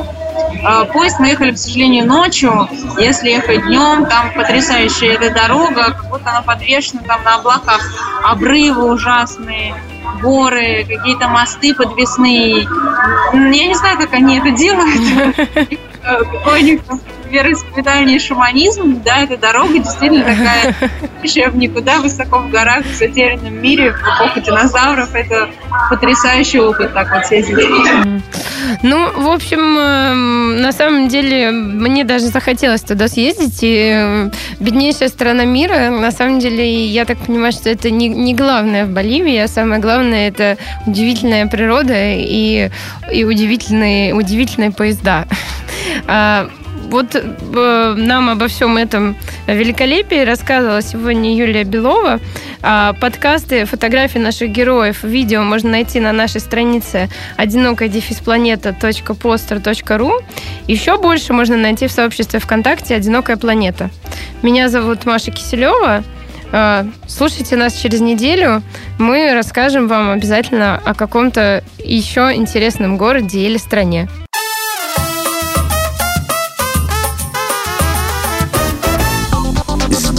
Э, 0.66 0.86
поезд 0.92 1.20
мы 1.20 1.28
ехали, 1.30 1.52
к 1.52 1.58
сожалению, 1.58 2.06
ночью. 2.08 2.68
Если 2.98 3.30
ехать 3.30 3.66
днем, 3.66 4.06
там 4.06 4.34
потрясающая 4.34 5.14
эта 5.14 5.34
дорога, 5.34 5.92
как 5.92 6.10
будто 6.10 6.30
она 6.30 6.42
подвешена 6.42 7.02
там 7.04 7.24
на 7.24 7.36
облаках. 7.36 7.82
Обрывы 8.24 8.92
ужасные, 8.92 9.76
горы, 10.22 10.86
какие-то 10.88 11.28
мосты 11.28 11.74
подвесные. 11.76 12.68
Я 13.34 13.68
не 13.68 13.76
знаю, 13.76 13.98
как 13.98 14.14
они 14.14 14.40
это 14.40 14.52
делают. 14.52 15.40
Какой 16.04 16.62
у 16.62 16.64
них 16.64 16.82
вероисповедание 17.34 18.20
шаманизм, 18.20 19.02
да, 19.04 19.24
эта 19.24 19.38
дорога 19.38 19.80
действительно 19.80 20.24
такая, 20.24 20.76
еще 21.24 21.50
в 21.50 21.58
никуда, 21.58 22.00
высоко 22.00 22.40
в 22.40 22.50
горах, 22.52 22.86
в 22.86 22.96
затерянном 22.96 23.56
мире, 23.62 23.92
в 23.92 24.02
эпоху 24.02 24.40
динозавров. 24.40 25.14
Это 25.16 25.50
потрясающий 25.90 26.60
опыт 26.60 26.94
так 26.94 27.12
вот 27.12 27.26
съездить. 27.26 27.68
Ну, 28.82 29.12
в 29.12 29.30
общем, 29.30 29.78
эм, 29.78 30.62
на 30.62 30.72
самом 30.72 31.08
деле, 31.08 31.52
мне 31.52 32.04
даже 32.04 32.28
захотелось 32.28 32.82
туда 32.82 33.08
съездить. 33.08 33.60
И 33.62 33.92
э, 33.94 34.30
беднейшая 34.60 35.10
страна 35.10 35.46
мира, 35.46 35.90
на 35.90 36.12
самом 36.12 36.40
деле, 36.40 36.86
я 36.86 37.06
так 37.06 37.18
понимаю, 37.18 37.52
что 37.52 37.70
это 37.70 37.90
не, 37.90 38.08
не 38.08 38.34
главное 38.34 38.86
в 38.86 38.90
Боливии, 38.90 39.38
а 39.38 39.48
самое 39.48 39.82
главное 39.82 40.28
это 40.28 40.58
удивительная 40.86 41.48
природа 41.48 41.94
и, 41.96 42.70
и 43.12 43.24
удивительные, 43.24 44.14
удивительные 44.14 44.72
поезда. 44.72 45.26
Вот 46.94 47.16
э, 47.16 47.96
нам 47.98 48.30
обо 48.30 48.48
всем 48.48 48.78
этом 48.78 49.18
великолепии 49.48 50.24
рассказывала 50.24 50.84
сегодня 50.84 51.36
Юлия 51.36 51.64
Белова. 51.64 52.20
А 52.62 52.94
подкасты, 52.94 53.66
фотографии 53.66 54.20
наших 54.20 54.52
героев, 54.52 55.04
видео 55.04 55.42
можно 55.42 55.72
найти 55.72 56.00
на 56.00 56.12
нашей 56.12 56.40
странице 56.40 57.10
одинокая 57.36 57.90
дефиспланета.постер.ру. 57.90 60.12
Еще 60.68 61.00
больше 61.00 61.34
можно 61.34 61.58
найти 61.58 61.88
в 61.88 61.92
сообществе 61.92 62.40
ВКонтакте 62.40 62.94
«Одинокая 62.94 63.38
планета». 63.38 63.90
Меня 64.44 64.70
зовут 64.70 65.08
Маша 65.08 65.32
Киселева. 65.32 66.04
А, 66.52 66.86
слушайте 67.08 67.56
нас 67.56 67.74
через 67.74 68.02
неделю. 68.02 68.62
Мы 69.00 69.34
расскажем 69.34 69.88
вам 69.88 70.12
обязательно 70.12 70.80
о 70.86 70.94
каком-то 70.94 71.64
еще 71.80 72.36
интересном 72.36 72.98
городе 72.98 73.40
или 73.40 73.58
стране. 73.58 74.08